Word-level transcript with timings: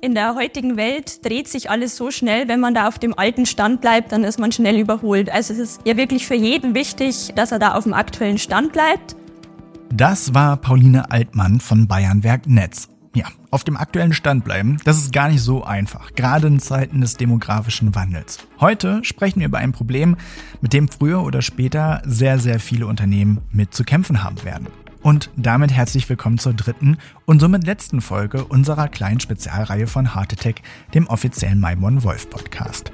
In 0.00 0.14
der 0.14 0.36
heutigen 0.36 0.76
Welt 0.76 1.24
dreht 1.26 1.48
sich 1.48 1.70
alles 1.70 1.96
so 1.96 2.12
schnell, 2.12 2.46
wenn 2.46 2.60
man 2.60 2.72
da 2.72 2.86
auf 2.86 3.00
dem 3.00 3.18
alten 3.18 3.46
Stand 3.46 3.80
bleibt, 3.80 4.12
dann 4.12 4.22
ist 4.22 4.38
man 4.38 4.52
schnell 4.52 4.78
überholt. 4.78 5.28
Also 5.28 5.52
es 5.52 5.58
ist 5.58 5.80
ja 5.84 5.96
wirklich 5.96 6.24
für 6.24 6.36
jeden 6.36 6.76
wichtig, 6.76 7.32
dass 7.34 7.50
er 7.50 7.58
da 7.58 7.74
auf 7.74 7.82
dem 7.82 7.94
aktuellen 7.94 8.38
Stand 8.38 8.72
bleibt. 8.72 9.16
Das 9.92 10.34
war 10.34 10.56
Pauline 10.56 11.10
Altmann 11.10 11.58
von 11.58 11.88
Bayernwerk 11.88 12.46
Netz. 12.46 12.88
Ja, 13.12 13.24
auf 13.50 13.64
dem 13.64 13.76
aktuellen 13.76 14.12
Stand 14.12 14.44
bleiben, 14.44 14.76
das 14.84 14.98
ist 14.98 15.12
gar 15.12 15.30
nicht 15.30 15.40
so 15.40 15.64
einfach, 15.64 16.12
gerade 16.14 16.46
in 16.46 16.60
Zeiten 16.60 17.00
des 17.00 17.16
demografischen 17.16 17.96
Wandels. 17.96 18.38
Heute 18.60 19.02
sprechen 19.02 19.40
wir 19.40 19.46
über 19.46 19.58
ein 19.58 19.72
Problem, 19.72 20.16
mit 20.60 20.74
dem 20.74 20.88
früher 20.88 21.24
oder 21.24 21.42
später 21.42 22.02
sehr, 22.04 22.38
sehr 22.38 22.60
viele 22.60 22.86
Unternehmen 22.86 23.40
mit 23.50 23.74
zu 23.74 23.82
kämpfen 23.82 24.22
haben 24.22 24.44
werden. 24.44 24.68
Und 25.08 25.30
damit 25.36 25.72
herzlich 25.72 26.06
willkommen 26.10 26.36
zur 26.36 26.52
dritten 26.52 26.98
und 27.24 27.40
somit 27.40 27.64
letzten 27.64 28.02
Folge 28.02 28.44
unserer 28.44 28.88
kleinen 28.88 29.20
Spezialreihe 29.20 29.86
von 29.86 30.14
Heart 30.14 30.34
Attack, 30.34 30.60
dem 30.92 31.06
offiziellen 31.06 31.60
Maimon 31.60 32.02
Wolf 32.02 32.28
Podcast. 32.28 32.92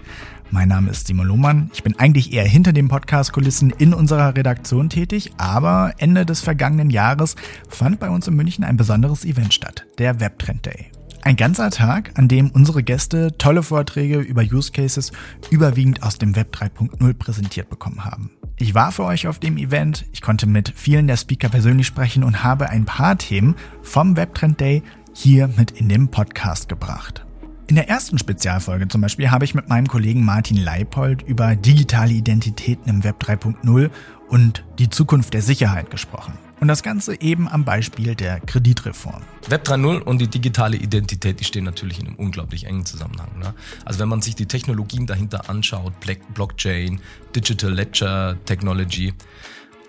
Mein 0.52 0.68
Name 0.68 0.92
ist 0.92 1.08
Simon 1.08 1.26
Lohmann. 1.26 1.72
Ich 1.74 1.82
bin 1.82 1.98
eigentlich 1.98 2.32
eher 2.32 2.44
hinter 2.44 2.72
den 2.72 2.86
Podcast-Kulissen 2.86 3.70
in 3.70 3.92
unserer 3.92 4.36
Redaktion 4.36 4.90
tätig, 4.90 5.32
aber 5.38 5.94
Ende 5.98 6.24
des 6.24 6.40
vergangenen 6.40 6.90
Jahres 6.90 7.34
fand 7.68 7.98
bei 7.98 8.08
uns 8.08 8.28
in 8.28 8.36
München 8.36 8.62
ein 8.62 8.76
besonderes 8.76 9.24
Event 9.24 9.52
statt, 9.52 9.84
der 9.98 10.20
Webtrend 10.20 10.66
Day. 10.66 10.92
Ein 11.22 11.34
ganzer 11.34 11.70
Tag, 11.70 12.12
an 12.14 12.28
dem 12.28 12.52
unsere 12.52 12.84
Gäste 12.84 13.36
tolle 13.38 13.64
Vorträge 13.64 14.20
über 14.20 14.42
Use 14.42 14.70
Cases 14.70 15.10
überwiegend 15.50 16.04
aus 16.04 16.16
dem 16.16 16.36
Web 16.36 16.54
3.0 16.54 17.12
präsentiert 17.14 17.70
bekommen 17.70 18.04
haben. 18.04 18.30
Ich 18.56 18.74
war 18.74 18.92
für 18.92 19.04
euch 19.04 19.26
auf 19.26 19.40
dem 19.40 19.56
Event, 19.56 20.04
ich 20.12 20.22
konnte 20.22 20.46
mit 20.46 20.72
vielen 20.76 21.08
der 21.08 21.16
Speaker 21.16 21.48
persönlich 21.48 21.88
sprechen 21.88 22.22
und 22.22 22.44
habe 22.44 22.70
ein 22.70 22.84
paar 22.84 23.18
Themen 23.18 23.56
vom 23.82 24.16
Webtrend 24.16 24.60
Day 24.60 24.82
hier 25.12 25.48
mit 25.48 25.72
in 25.72 25.88
den 25.88 26.08
Podcast 26.08 26.68
gebracht. 26.68 27.26
In 27.66 27.74
der 27.74 27.88
ersten 27.88 28.16
Spezialfolge 28.16 28.86
zum 28.86 29.00
Beispiel 29.00 29.30
habe 29.30 29.44
ich 29.44 29.54
mit 29.54 29.68
meinem 29.68 29.88
Kollegen 29.88 30.24
Martin 30.24 30.56
Leipold 30.56 31.22
über 31.22 31.56
digitale 31.56 32.12
Identitäten 32.12 32.88
im 32.88 33.02
Web 33.02 33.22
3.0 33.22 33.90
und 34.28 34.64
die 34.78 34.90
Zukunft 34.90 35.34
der 35.34 35.42
Sicherheit 35.42 35.90
gesprochen. 35.90 36.38
Und 36.64 36.68
das 36.68 36.82
Ganze 36.82 37.20
eben 37.20 37.46
am 37.46 37.66
Beispiel 37.66 38.14
der 38.14 38.40
Kreditreform. 38.40 39.20
Web 39.48 39.68
3.0 39.68 39.98
und 40.00 40.18
die 40.18 40.28
digitale 40.28 40.78
Identität, 40.78 41.38
die 41.38 41.44
stehen 41.44 41.64
natürlich 41.64 42.00
in 42.00 42.06
einem 42.06 42.16
unglaublich 42.16 42.64
engen 42.64 42.86
Zusammenhang. 42.86 43.38
Ne? 43.38 43.52
Also 43.84 43.98
wenn 43.98 44.08
man 44.08 44.22
sich 44.22 44.34
die 44.34 44.46
Technologien 44.46 45.06
dahinter 45.06 45.50
anschaut, 45.50 45.92
Blockchain, 46.32 47.00
Digital 47.36 47.70
Ledger 47.70 48.38
Technology, 48.46 49.12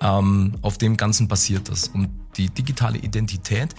ähm, 0.02 0.56
auf 0.64 0.78
dem 0.78 0.98
Ganzen 0.98 1.30
basiert 1.30 1.70
das. 1.70 1.88
Und 1.88 2.10
die 2.36 2.50
digitale 2.50 2.98
Identität, 2.98 3.74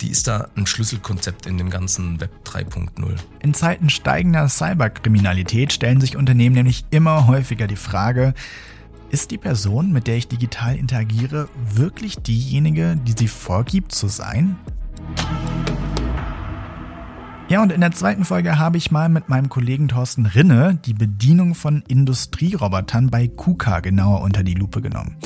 die 0.00 0.08
ist 0.08 0.28
da 0.28 0.48
ein 0.54 0.64
Schlüsselkonzept 0.64 1.46
in 1.46 1.58
dem 1.58 1.70
ganzen 1.70 2.20
Web 2.20 2.30
3.0. 2.44 3.16
In 3.42 3.52
Zeiten 3.52 3.90
steigender 3.90 4.48
Cyberkriminalität 4.48 5.72
stellen 5.72 6.00
sich 6.00 6.16
Unternehmen 6.16 6.54
nämlich 6.54 6.84
immer 6.90 7.26
häufiger 7.26 7.66
die 7.66 7.74
Frage, 7.74 8.32
ist 9.10 9.30
die 9.30 9.38
Person, 9.38 9.92
mit 9.92 10.06
der 10.06 10.16
ich 10.16 10.28
digital 10.28 10.76
interagiere, 10.76 11.48
wirklich 11.74 12.16
diejenige, 12.16 12.96
die 12.96 13.14
sie 13.16 13.28
vorgibt 13.28 13.92
zu 13.92 14.08
sein? 14.08 14.56
Ja, 17.48 17.62
und 17.62 17.72
in 17.72 17.80
der 17.80 17.92
zweiten 17.92 18.26
Folge 18.26 18.58
habe 18.58 18.76
ich 18.76 18.90
mal 18.90 19.08
mit 19.08 19.30
meinem 19.30 19.48
Kollegen 19.48 19.88
Thorsten 19.88 20.26
Rinne 20.26 20.78
die 20.84 20.92
Bedienung 20.92 21.54
von 21.54 21.82
Industrierobotern 21.88 23.08
bei 23.08 23.26
KUKA 23.26 23.80
genauer 23.80 24.20
unter 24.20 24.42
die 24.42 24.52
Lupe 24.52 24.82
genommen. 24.82 25.16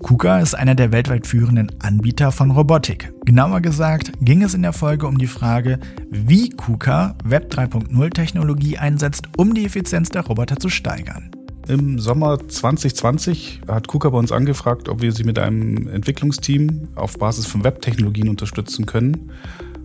KUKA 0.00 0.40
ist 0.40 0.54
einer 0.54 0.74
der 0.74 0.92
weltweit 0.92 1.26
führenden 1.26 1.72
Anbieter 1.80 2.32
von 2.32 2.50
Robotik. 2.50 3.14
Genauer 3.24 3.62
gesagt 3.62 4.12
ging 4.20 4.42
es 4.42 4.52
in 4.52 4.60
der 4.60 4.74
Folge 4.74 5.06
um 5.06 5.16
die 5.16 5.26
Frage, 5.26 5.78
wie 6.10 6.50
KUKA 6.50 7.16
Web 7.24 7.50
3.0 7.50 8.10
Technologie 8.10 8.76
einsetzt, 8.76 9.28
um 9.38 9.54
die 9.54 9.64
Effizienz 9.64 10.10
der 10.10 10.26
Roboter 10.26 10.56
zu 10.56 10.68
steigern. 10.68 11.29
Im 11.70 12.00
Sommer 12.00 12.36
2020 12.48 13.60
hat 13.68 13.86
KUKA 13.86 14.10
bei 14.10 14.18
uns 14.18 14.32
angefragt, 14.32 14.88
ob 14.88 15.02
wir 15.02 15.12
sie 15.12 15.22
mit 15.22 15.38
einem 15.38 15.86
Entwicklungsteam 15.86 16.88
auf 16.96 17.16
Basis 17.16 17.46
von 17.46 17.62
Webtechnologien 17.62 18.28
unterstützen 18.28 18.86
können. 18.86 19.30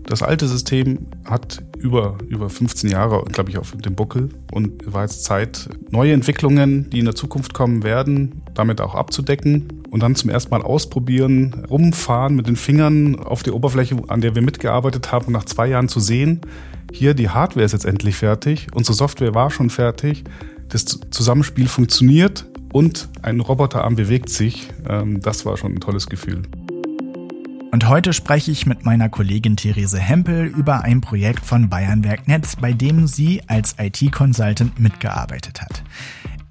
Das 0.04 0.24
alte 0.24 0.48
System 0.48 1.06
hat 1.26 1.62
über, 1.78 2.18
über 2.28 2.50
15 2.50 2.90
Jahre, 2.90 3.24
glaube 3.26 3.52
ich, 3.52 3.60
auf 3.60 3.74
dem 3.78 3.94
Buckel 3.94 4.30
und 4.52 4.92
war 4.92 5.04
jetzt 5.04 5.26
Zeit, 5.26 5.70
neue 5.92 6.14
Entwicklungen, 6.14 6.90
die 6.90 6.98
in 6.98 7.06
der 7.06 7.14
Zukunft 7.14 7.54
kommen 7.54 7.84
werden, 7.84 8.42
damit 8.56 8.82
auch 8.82 8.96
abzudecken 8.96 9.84
und 9.92 10.02
dann 10.02 10.16
zum 10.16 10.32
ersten 10.32 10.50
Mal 10.50 10.64
ausprobieren, 10.64 11.66
rumfahren 11.70 12.36
mit 12.36 12.48
den 12.48 12.56
Fingern 12.56 13.20
auf 13.20 13.44
die 13.44 13.52
Oberfläche, 13.52 13.96
an 14.08 14.22
der 14.22 14.34
wir 14.34 14.42
mitgearbeitet 14.42 15.12
haben, 15.12 15.32
nach 15.32 15.46
zwei 15.46 15.68
Jahren 15.68 15.88
zu 15.88 16.00
sehen, 16.00 16.42
hier 16.92 17.14
die 17.14 17.30
Hardware 17.30 17.66
ist 17.66 17.74
jetzt 17.74 17.86
endlich 17.86 18.16
fertig, 18.16 18.68
unsere 18.74 18.96
Software 18.96 19.36
war 19.36 19.52
schon 19.52 19.70
fertig, 19.70 20.24
das 20.70 20.86
Zusammenspiel 20.86 21.68
funktioniert 21.68 22.46
und 22.74 23.10
ein 23.22 23.40
Roboterarm 23.40 23.96
bewegt 23.96 24.30
sich. 24.30 24.68
Ähm, 24.88 25.22
das 25.22 25.46
war 25.46 25.58
schon 25.58 25.74
ein 25.74 25.80
tolles 25.80 26.08
Gefühl. 26.08 26.44
Und 27.72 27.90
heute 27.90 28.14
spreche 28.14 28.52
ich 28.52 28.66
mit 28.66 28.86
meiner 28.86 29.10
Kollegin 29.10 29.58
Therese 29.58 30.00
Hempel 30.00 30.46
über 30.46 30.84
ein 30.84 31.02
Projekt 31.02 31.46
von 31.46 31.68
Bayernwerk 31.68 32.26
Netz, 32.28 32.56
bei 32.56 32.72
dem 32.72 33.06
sie 33.06 33.42
als 33.48 33.76
IT-Consultant 33.78 34.80
mitgearbeitet 34.80 35.62
hat. 35.62 35.84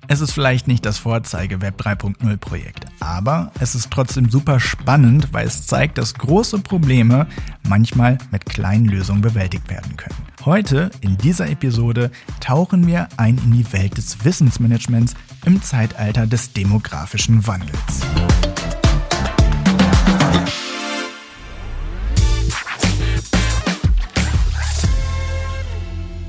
Es 0.06 0.20
ist 0.20 0.32
vielleicht 0.32 0.68
nicht 0.68 0.84
das 0.84 0.98
Vorzeige 0.98 1.62
Web 1.62 1.80
3.0 1.80 2.36
Projekt, 2.36 2.84
aber 3.00 3.50
es 3.58 3.74
ist 3.74 3.90
trotzdem 3.90 4.28
super 4.28 4.60
spannend, 4.60 5.32
weil 5.32 5.46
es 5.46 5.66
zeigt, 5.66 5.96
dass 5.96 6.12
große 6.12 6.58
Probleme 6.58 7.26
manchmal 7.66 8.18
mit 8.30 8.44
kleinen 8.44 8.84
Lösungen 8.84 9.22
bewältigt 9.22 9.70
werden 9.70 9.96
können. 9.96 10.14
Heute 10.44 10.90
in 11.00 11.16
dieser 11.16 11.48
Episode 11.48 12.10
tauchen 12.40 12.86
wir 12.86 13.08
ein 13.16 13.38
in 13.38 13.52
die 13.52 13.72
Welt 13.72 13.96
des 13.96 14.22
Wissensmanagements 14.26 15.14
im 15.46 15.62
Zeitalter 15.62 16.26
des 16.26 16.52
demografischen 16.52 17.46
Wandels. 17.46 18.02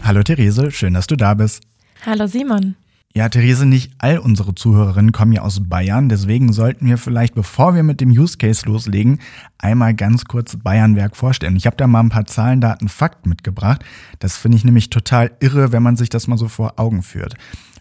Hallo 0.01 0.23
Therese, 0.23 0.71
schön, 0.71 0.93
dass 0.93 1.07
du 1.07 1.17
da 1.17 1.33
bist. 1.33 1.61
Hallo 2.05 2.27
Simon. 2.27 2.75
Ja, 3.17 3.29
Therese, 3.29 3.65
nicht 3.65 3.93
all 3.97 4.17
unsere 4.17 4.55
Zuhörerinnen 4.55 5.13
kommen 5.13 5.31
ja 5.31 5.41
aus 5.41 5.69
Bayern, 5.69 6.09
deswegen 6.09 6.51
sollten 6.51 6.85
wir 6.85 6.97
vielleicht, 6.97 7.33
bevor 7.33 7.73
wir 7.73 7.81
mit 7.81 8.01
dem 8.01 8.09
Use 8.09 8.37
Case 8.37 8.65
loslegen, 8.65 9.19
einmal 9.57 9.93
ganz 9.93 10.25
kurz 10.25 10.57
Bayernwerk 10.57 11.15
vorstellen. 11.15 11.55
Ich 11.55 11.65
habe 11.65 11.77
da 11.77 11.87
mal 11.87 12.01
ein 12.01 12.09
paar 12.09 12.25
Zahlen, 12.25 12.59
Daten, 12.59 12.89
Fakten 12.89 13.29
mitgebracht. 13.29 13.85
Das 14.19 14.35
finde 14.35 14.57
ich 14.57 14.65
nämlich 14.65 14.89
total 14.89 15.31
irre, 15.39 15.71
wenn 15.71 15.81
man 15.81 15.95
sich 15.95 16.09
das 16.09 16.27
mal 16.27 16.37
so 16.37 16.49
vor 16.49 16.73
Augen 16.77 17.03
führt. 17.03 17.35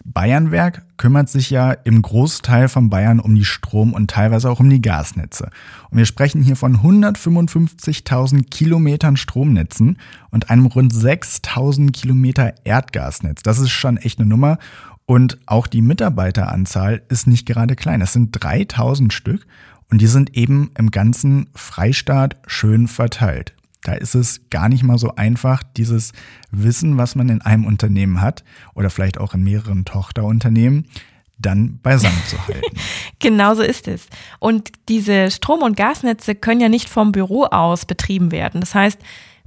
Bayernwerk 0.05 0.85
kümmert 0.97 1.29
sich 1.29 1.49
ja 1.49 1.71
im 1.71 2.01
Großteil 2.01 2.69
von 2.69 2.89
Bayern 2.89 3.19
um 3.19 3.35
die 3.35 3.43
Strom- 3.43 3.93
und 3.93 4.09
teilweise 4.09 4.49
auch 4.49 4.61
um 4.61 4.69
die 4.69 4.81
Gasnetze. 4.81 5.49
Und 5.89 5.97
wir 5.97 6.05
sprechen 6.05 6.43
hier 6.43 6.55
von 6.55 6.77
155.000 6.77 8.49
Kilometern 8.49 9.17
Stromnetzen 9.17 9.97
und 10.29 10.49
einem 10.49 10.67
rund 10.67 10.93
6.000 10.93 11.91
Kilometer 11.91 12.53
Erdgasnetz. 12.63 13.41
Das 13.43 13.59
ist 13.59 13.71
schon 13.71 13.97
echt 13.97 14.19
eine 14.19 14.29
Nummer. 14.29 14.59
Und 15.05 15.37
auch 15.45 15.67
die 15.67 15.81
Mitarbeiteranzahl 15.81 17.03
ist 17.09 17.27
nicht 17.27 17.45
gerade 17.45 17.75
klein. 17.75 18.01
Es 18.01 18.13
sind 18.13 18.31
3000 18.31 19.13
Stück 19.13 19.45
und 19.91 20.01
die 20.01 20.07
sind 20.07 20.35
eben 20.35 20.71
im 20.77 20.89
ganzen 20.89 21.47
Freistaat 21.53 22.37
schön 22.47 22.87
verteilt. 22.87 23.53
Da 23.83 23.93
ist 23.93 24.15
es 24.15 24.49
gar 24.49 24.67
nicht 24.67 24.83
mal 24.83 24.97
so 24.97 25.13
einfach, 25.15 25.61
dieses 25.77 26.11
Wissen, 26.49 26.97
was 26.97 27.13
man 27.13 27.29
in 27.29 27.41
einem 27.41 27.65
Unternehmen 27.65 28.19
hat 28.19 28.43
oder 28.73 28.89
vielleicht 28.89 29.19
auch 29.19 29.35
in 29.35 29.43
mehreren 29.43 29.85
Tochterunternehmen, 29.85 30.87
dann 31.37 31.79
beisammen 31.83 32.21
zu 32.27 32.47
halten. 32.47 32.75
genau 33.19 33.53
so 33.53 33.61
ist 33.61 33.87
es. 33.87 34.07
Und 34.39 34.71
diese 34.89 35.29
Strom- 35.29 35.61
und 35.61 35.77
Gasnetze 35.77 36.33
können 36.33 36.61
ja 36.61 36.69
nicht 36.69 36.89
vom 36.89 37.11
Büro 37.11 37.43
aus 37.43 37.85
betrieben 37.85 38.31
werden. 38.31 38.59
Das 38.59 38.73
heißt, 38.73 38.99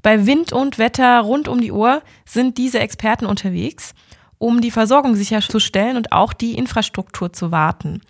bei 0.02 0.26
Wind 0.26 0.52
und 0.52 0.78
Wetter 0.78 1.20
rund 1.20 1.48
um 1.48 1.60
die 1.60 1.72
Uhr 1.72 2.02
sind 2.24 2.58
diese 2.58 2.78
Experten 2.78 3.26
unterwegs, 3.26 3.94
um 4.38 4.60
die 4.60 4.70
Versorgung 4.70 5.14
sicherzustellen 5.14 5.96
und 5.96 6.12
auch 6.12 6.32
die 6.32 6.54
Infrastruktur 6.54 7.32
zu 7.32 7.50
warten. 7.50 8.00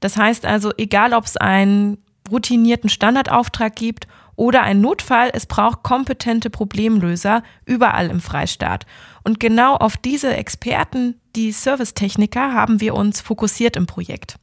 Das 0.00 0.16
heißt 0.16 0.44
also, 0.44 0.72
egal 0.76 1.14
ob 1.14 1.24
es 1.24 1.36
einen 1.36 1.98
routinierten 2.30 2.90
Standardauftrag 2.90 3.74
gibt 3.74 4.06
oder 4.36 4.62
ein 4.62 4.80
Notfall, 4.80 5.30
es 5.32 5.46
braucht 5.46 5.82
kompetente 5.82 6.50
Problemlöser 6.50 7.42
überall 7.64 8.08
im 8.10 8.20
Freistaat. 8.20 8.86
Und 9.24 9.40
genau 9.40 9.76
auf 9.76 9.96
diese 9.96 10.36
Experten, 10.36 11.20
die 11.34 11.52
Servicetechniker, 11.52 12.52
haben 12.52 12.80
wir 12.80 12.94
uns 12.94 13.20
fokussiert 13.20 13.76
im 13.76 13.86
Projekt. 13.86 14.36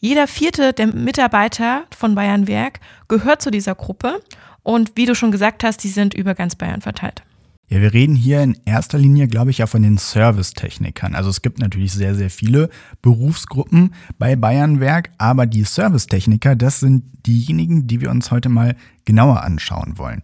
Jeder 0.00 0.26
vierte 0.26 0.72
der 0.72 0.88
Mitarbeiter 0.88 1.84
von 1.96 2.14
Bayernwerk 2.14 2.80
gehört 3.08 3.42
zu 3.42 3.50
dieser 3.50 3.74
Gruppe 3.74 4.20
und 4.62 4.92
wie 4.96 5.06
du 5.06 5.14
schon 5.14 5.32
gesagt 5.32 5.64
hast, 5.64 5.82
die 5.82 5.88
sind 5.88 6.14
über 6.14 6.34
ganz 6.34 6.54
Bayern 6.54 6.82
verteilt. 6.82 7.22
Ja, 7.70 7.82
wir 7.82 7.92
reden 7.92 8.16
hier 8.16 8.42
in 8.42 8.56
erster 8.64 8.96
Linie, 8.96 9.28
glaube 9.28 9.50
ich, 9.50 9.58
ja 9.58 9.66
von 9.66 9.82
den 9.82 9.98
Servicetechnikern. 9.98 11.14
Also 11.14 11.28
es 11.28 11.42
gibt 11.42 11.58
natürlich 11.58 11.92
sehr, 11.92 12.14
sehr 12.14 12.30
viele 12.30 12.70
Berufsgruppen 13.02 13.94
bei 14.18 14.36
Bayernwerk, 14.36 15.10
aber 15.18 15.44
die 15.44 15.64
Servicetechniker, 15.64 16.56
das 16.56 16.80
sind 16.80 17.04
diejenigen, 17.26 17.86
die 17.86 18.00
wir 18.00 18.10
uns 18.10 18.30
heute 18.30 18.48
mal 18.48 18.74
genauer 19.04 19.42
anschauen 19.42 19.98
wollen. 19.98 20.22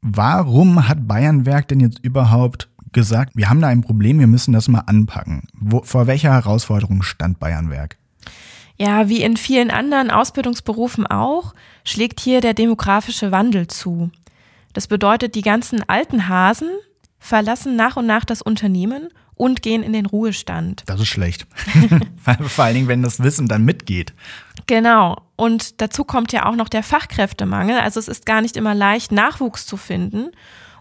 Warum 0.00 0.88
hat 0.88 1.08
Bayernwerk 1.08 1.66
denn 1.66 1.80
jetzt 1.80 1.98
überhaupt 2.04 2.68
gesagt, 2.92 3.36
wir 3.36 3.50
haben 3.50 3.60
da 3.60 3.66
ein 3.66 3.82
Problem, 3.82 4.20
wir 4.20 4.28
müssen 4.28 4.52
das 4.52 4.68
mal 4.68 4.80
anpacken? 4.86 5.42
Wo, 5.52 5.82
vor 5.82 6.06
welcher 6.06 6.32
Herausforderung 6.32 7.02
stand 7.02 7.40
Bayernwerk? 7.40 7.96
Ja, 8.76 9.08
wie 9.08 9.22
in 9.22 9.36
vielen 9.36 9.70
anderen 9.70 10.10
Ausbildungsberufen 10.10 11.06
auch, 11.06 11.52
schlägt 11.84 12.20
hier 12.20 12.40
der 12.40 12.54
demografische 12.54 13.32
Wandel 13.32 13.66
zu. 13.66 14.10
Das 14.72 14.86
bedeutet, 14.86 15.34
die 15.34 15.42
ganzen 15.42 15.88
alten 15.88 16.28
Hasen 16.28 16.70
verlassen 17.18 17.76
nach 17.76 17.96
und 17.96 18.06
nach 18.06 18.24
das 18.24 18.42
Unternehmen 18.42 19.08
und 19.34 19.62
gehen 19.62 19.82
in 19.82 19.92
den 19.92 20.06
Ruhestand. 20.06 20.82
Das 20.86 21.00
ist 21.00 21.08
schlecht. 21.08 21.46
Vor 22.46 22.64
allen 22.64 22.74
Dingen, 22.74 22.88
wenn 22.88 23.02
das 23.02 23.22
Wissen 23.22 23.48
dann 23.48 23.64
mitgeht. 23.64 24.12
Genau. 24.66 25.16
Und 25.36 25.80
dazu 25.80 26.04
kommt 26.04 26.32
ja 26.32 26.46
auch 26.46 26.56
noch 26.56 26.68
der 26.68 26.82
Fachkräftemangel. 26.82 27.78
Also 27.78 27.98
es 28.00 28.08
ist 28.08 28.26
gar 28.26 28.42
nicht 28.42 28.56
immer 28.56 28.74
leicht, 28.74 29.12
Nachwuchs 29.12 29.66
zu 29.66 29.76
finden. 29.76 30.30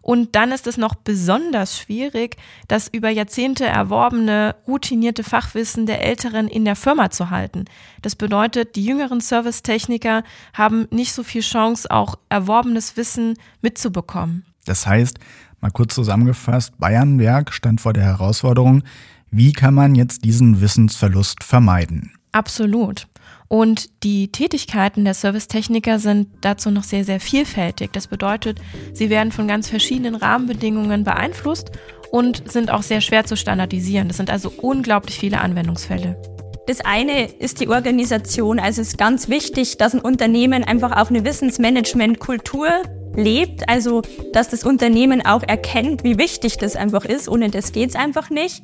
Und 0.10 0.36
dann 0.36 0.52
ist 0.52 0.66
es 0.66 0.78
noch 0.78 0.96
besonders 0.96 1.78
schwierig, 1.78 2.36
das 2.68 2.88
über 2.88 3.12
Jahrzehnte 3.12 3.68
erworbene, 3.68 4.56
routinierte 4.68 5.24
Fachwissen 5.24 5.86
der 5.86 6.04
Älteren 6.04 6.48
in 6.48 6.66
der 6.66 6.76
Firma 6.76 7.12
zu 7.12 7.30
halten. 7.30 7.66
Das 8.02 8.16
bedeutet, 8.16 8.76
die 8.76 8.84
jüngeren 8.84 9.22
Servicetechniker 9.22 10.24
haben 10.56 10.88
nicht 10.90 11.14
so 11.14 11.22
viel 11.22 11.44
Chance, 11.44 11.92
auch 11.92 12.16
erworbenes 12.28 12.98
Wissen 12.98 13.36
mitzubekommen. 13.62 14.46
Das 14.66 14.88
heißt, 14.88 15.20
mal 15.62 15.70
kurz 15.70 15.94
zusammengefasst, 15.94 16.80
Bayernwerk 16.80 17.54
stand 17.54 17.80
vor 17.80 17.94
der 17.94 18.06
Herausforderung, 18.06 18.82
wie 19.30 19.54
kann 19.54 19.76
man 19.76 19.94
jetzt 19.94 20.26
diesen 20.26 20.60
Wissensverlust 20.60 21.44
vermeiden? 21.44 22.14
Absolut. 22.32 23.08
Und 23.50 24.04
die 24.04 24.32
Tätigkeiten 24.32 25.06
der 25.06 25.16
Servicetechniker 25.16 25.98
sind 25.98 26.28
dazu 26.42 26.70
noch 26.70 26.84
sehr, 26.84 27.04
sehr 27.04 27.20
vielfältig. 27.20 27.92
Das 27.92 28.06
bedeutet, 28.06 28.60
sie 28.94 29.10
werden 29.10 29.32
von 29.32 29.48
ganz 29.48 29.68
verschiedenen 29.68 30.16
Rahmenbedingungen 30.16 31.04
beeinflusst 31.04 31.72
und 32.12 32.50
sind 32.50 32.70
auch 32.70 32.84
sehr 32.84 33.02
schwer 33.02 33.26
zu 33.26 33.36
standardisieren. 33.36 34.08
Das 34.08 34.18
sind 34.18 34.30
also 34.30 34.54
unglaublich 34.62 35.18
viele 35.18 35.42
Anwendungsfälle. 35.42 36.22
Das 36.68 36.82
eine 36.82 37.26
ist 37.26 37.60
die 37.60 37.68
Organisation. 37.68 38.60
Also 38.60 38.82
es 38.82 38.90
ist 38.90 38.98
ganz 39.00 39.30
wichtig, 39.30 39.78
dass 39.78 39.96
ein 39.96 40.02
Unternehmen 40.02 40.64
einfach 40.64 40.96
auf 40.96 41.10
eine 41.10 41.26
Wissensmanagement-Kultur 41.26 42.70
lebt. 43.16 43.68
Also 43.68 44.04
dass 44.32 44.50
das 44.50 44.64
Unternehmen 44.64 45.26
auch 45.26 45.42
erkennt, 45.42 46.04
wie 46.04 46.20
wichtig 46.20 46.58
das 46.58 46.76
einfach 46.76 47.06
ist. 47.06 47.28
Ohne 47.28 47.50
das 47.50 47.72
geht 47.72 47.90
es 47.90 47.96
einfach 47.96 48.30
nicht. 48.30 48.62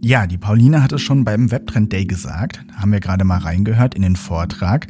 Ja, 0.00 0.28
die 0.28 0.38
Pauline 0.38 0.82
hat 0.82 0.92
es 0.92 1.02
schon 1.02 1.24
beim 1.24 1.50
Webtrend 1.50 1.92
Day 1.92 2.04
gesagt, 2.04 2.64
haben 2.76 2.92
wir 2.92 3.00
gerade 3.00 3.24
mal 3.24 3.38
reingehört 3.38 3.96
in 3.96 4.02
den 4.02 4.14
Vortrag. 4.14 4.86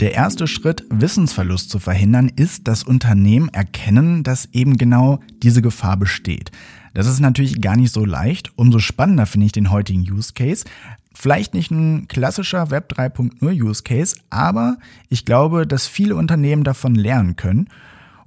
Der 0.00 0.12
erste 0.12 0.46
Schritt, 0.46 0.84
Wissensverlust 0.90 1.70
zu 1.70 1.80
verhindern, 1.80 2.30
ist, 2.34 2.68
dass 2.68 2.84
Unternehmen 2.84 3.48
erkennen, 3.48 4.22
dass 4.22 4.48
eben 4.52 4.76
genau 4.76 5.18
diese 5.42 5.60
Gefahr 5.60 5.96
besteht. 5.96 6.52
Das 6.94 7.08
ist 7.08 7.18
natürlich 7.18 7.60
gar 7.60 7.76
nicht 7.76 7.92
so 7.92 8.04
leicht. 8.04 8.52
Umso 8.56 8.78
spannender 8.78 9.26
finde 9.26 9.46
ich 9.46 9.52
den 9.52 9.70
heutigen 9.70 10.02
Use 10.02 10.32
Case. 10.34 10.64
Vielleicht 11.12 11.54
nicht 11.54 11.72
ein 11.72 12.06
klassischer 12.06 12.70
Web 12.70 12.92
3.0 12.92 13.60
Use 13.60 13.82
Case, 13.82 14.16
aber 14.30 14.78
ich 15.08 15.24
glaube, 15.24 15.66
dass 15.66 15.88
viele 15.88 16.14
Unternehmen 16.14 16.62
davon 16.62 16.94
lernen 16.94 17.34
können 17.34 17.68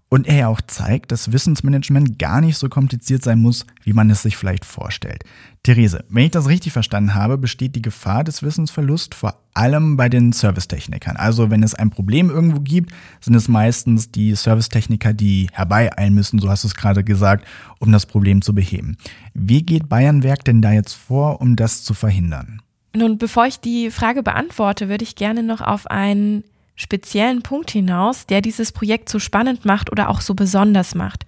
und 0.10 0.28
er 0.28 0.38
ja 0.38 0.48
auch 0.48 0.62
zeigt, 0.62 1.12
dass 1.12 1.32
Wissensmanagement 1.32 2.18
gar 2.18 2.40
nicht 2.40 2.58
so 2.58 2.70
kompliziert 2.70 3.24
sein 3.24 3.40
muss, 3.40 3.66
wie 3.84 3.94
man 3.94 4.10
es 4.10 4.22
sich 4.22 4.38
vielleicht 4.38 4.64
vorstellt. 4.64 5.24
Therese, 5.64 6.06
wenn 6.10 6.26
ich 6.26 6.32
das 6.32 6.48
richtig 6.48 6.72
verstanden 6.72 7.14
habe, 7.14 7.38
besteht 7.38 7.76
die 7.76 7.82
Gefahr 7.82 8.24
des 8.24 8.42
Wissensverlusts 8.42 9.18
vor 9.18 9.42
allem 9.54 9.98
bei 9.98 10.08
den 10.08 10.32
Servicetechnikern. 10.32 11.18
Also 11.18 11.50
wenn 11.50 11.62
es 11.62 11.76
ein 11.76 11.90
Problem 11.90 12.30
irgendwo 12.30 12.62
gibt, 12.62 12.94
sind 13.20 13.36
es 13.36 13.50
meistens 13.50 14.12
die 14.12 14.34
Servicetechniker, 14.34 15.14
die 15.14 15.50
herbeieilen 15.52 16.14
müssen, 16.14 16.40
so 16.40 16.50
hast 16.50 16.64
du 16.64 16.70
es 16.70 16.76
gerade 16.76 17.04
gesagt, 17.04 17.46
um 17.80 17.92
das 17.92 18.06
Problem 18.06 18.42
zu 18.42 18.56
beheben. 18.56 18.98
Wie 19.34 19.64
geht 19.64 19.90
Bayernwerk 19.90 20.46
denn 20.46 20.62
da 20.62 20.72
jetzt 20.72 20.94
vor, 20.94 21.42
um 21.42 21.58
das 21.58 21.84
zu 21.84 21.94
verhindern? 21.94 22.62
Nun, 22.96 23.18
bevor 23.18 23.46
ich 23.46 23.60
die 23.60 23.92
Frage 23.92 24.24
beantworte, 24.24 24.88
würde 24.88 25.04
ich 25.04 25.16
gerne 25.16 25.44
noch 25.44 25.62
auf 25.62 25.88
einen 25.88 26.44
speziellen 26.78 27.42
Punkt 27.42 27.72
hinaus, 27.72 28.28
der 28.28 28.40
dieses 28.40 28.72
Projekt 28.72 29.10
so 29.10 29.20
spannend 29.20 29.66
macht 29.66 29.92
oder 29.92 30.08
auch 30.08 30.22
so 30.22 30.36
besonders 30.36 30.96
macht. 30.96 31.26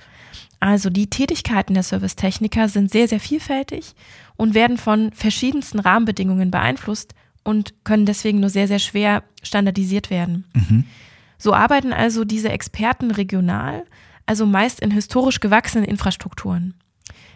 Also 0.61 0.89
die 0.89 1.09
Tätigkeiten 1.09 1.73
der 1.73 1.83
Servicetechniker 1.83 2.69
sind 2.69 2.91
sehr, 2.91 3.07
sehr 3.07 3.19
vielfältig 3.19 3.95
und 4.37 4.53
werden 4.53 4.77
von 4.77 5.11
verschiedensten 5.11 5.79
Rahmenbedingungen 5.79 6.51
beeinflusst 6.51 7.15
und 7.43 7.73
können 7.83 8.05
deswegen 8.05 8.39
nur 8.39 8.49
sehr, 8.49 8.67
sehr 8.67 8.79
schwer 8.79 9.23
standardisiert 9.41 10.09
werden. 10.09 10.45
Mhm. 10.53 10.85
So 11.37 11.53
arbeiten 11.53 11.93
also 11.93 12.25
diese 12.25 12.49
Experten 12.49 13.11
regional, 13.11 13.85
also 14.25 14.45
meist 14.45 14.81
in 14.81 14.91
historisch 14.91 15.39
gewachsenen 15.39 15.85
Infrastrukturen. 15.85 16.75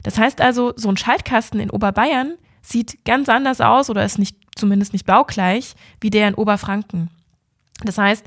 Das 0.04 0.18
heißt 0.18 0.42
also, 0.42 0.74
so 0.76 0.90
ein 0.90 0.98
Schaltkasten 0.98 1.60
in 1.60 1.72
Oberbayern 1.72 2.34
sieht 2.62 3.04
ganz 3.06 3.30
anders 3.30 3.62
aus 3.62 3.90
oder 3.90 4.06
ist 4.06 4.20
nicht, 4.20 4.38
zumindest 4.56 4.94
nicht 4.94 5.06
baugleich 5.06 5.76
wie 6.02 6.10
der 6.10 6.28
in 6.28 6.36
Oberfranken. 6.36 7.10
Das 7.84 7.98
heißt, 7.98 8.26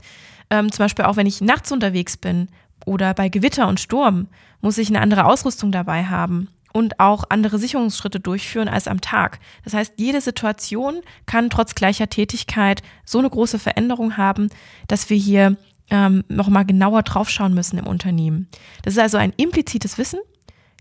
ähm, 0.51 0.71
zum 0.71 0.85
Beispiel 0.85 1.05
auch 1.05 1.17
wenn 1.17 1.27
ich 1.27 1.41
nachts 1.41 1.73
unterwegs 1.73 2.17
bin 2.17 2.49
oder 2.85 3.15
bei 3.15 3.29
Gewitter 3.29 3.69
und 3.69 3.81
Sturm, 3.81 4.29
muss 4.61 4.79
ich 4.79 4.89
eine 4.89 5.01
andere 5.01 5.25
Ausrüstung 5.25 5.73
dabei 5.73 6.07
haben 6.07 6.49
und 6.73 7.01
auch 7.01 7.25
andere 7.31 7.59
Sicherungsschritte 7.59 8.21
durchführen 8.21 8.69
als 8.69 8.87
am 8.87 9.01
Tag. 9.01 9.39
Das 9.65 9.73
heißt, 9.73 9.95
jede 9.97 10.21
Situation 10.21 11.01
kann 11.25 11.51
trotz 11.51 11.75
gleicher 11.75 12.09
Tätigkeit 12.09 12.83
so 13.05 13.19
eine 13.19 13.31
große 13.31 13.59
Veränderung 13.59 14.17
haben, 14.17 14.51
dass 14.87 15.09
wir 15.09 15.17
hier 15.17 15.57
ähm, 15.89 16.25
nochmal 16.29 16.67
genauer 16.67 17.03
draufschauen 17.03 17.55
müssen 17.55 17.79
im 17.79 17.87
Unternehmen. 17.87 18.49
Das 18.83 18.95
ist 18.95 19.01
also 19.01 19.17
ein 19.17 19.33
implizites 19.37 19.99
Wissen, 19.99 20.21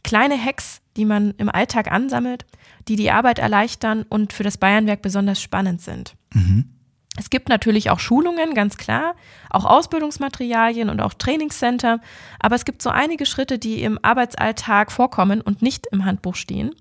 kleine 0.04 0.38
Hacks, 0.38 0.82
die 0.98 1.06
man 1.06 1.34
im 1.38 1.50
Alltag 1.50 1.92
ansammelt, 1.92 2.46
die 2.88 2.98
die 2.98 3.12
Arbeit 3.12 3.40
erleichtern 3.40 4.04
und 4.04 4.34
für 4.34 4.44
das 4.44 4.58
Bayernwerk 4.58 5.02
besonders 5.02 5.42
spannend 5.42 5.82
sind. 5.82 6.16
Mhm. 6.34 6.75
Es 7.18 7.30
gibt 7.30 7.48
natürlich 7.48 7.90
auch 7.90 8.00
Schulungen, 8.00 8.54
ganz 8.54 8.78
klar, 8.78 9.16
auch 9.50 9.66
Ausbildungsmaterialien 9.66 10.90
und 10.90 11.00
auch 11.02 11.14
Trainingscenter, 11.14 12.00
aber 12.40 12.56
es 12.56 12.66
gibt 12.66 12.82
so 12.82 12.90
einige 12.90 13.26
Schritte, 13.26 13.58
die 13.58 13.84
im 13.84 14.00
Arbeitsalltag 14.02 14.92
vorkommen 14.92 15.42
und 15.42 15.62
nicht 15.62 15.88
im 15.88 16.04
Handbuch 16.04 16.36
stehen. 16.36 16.76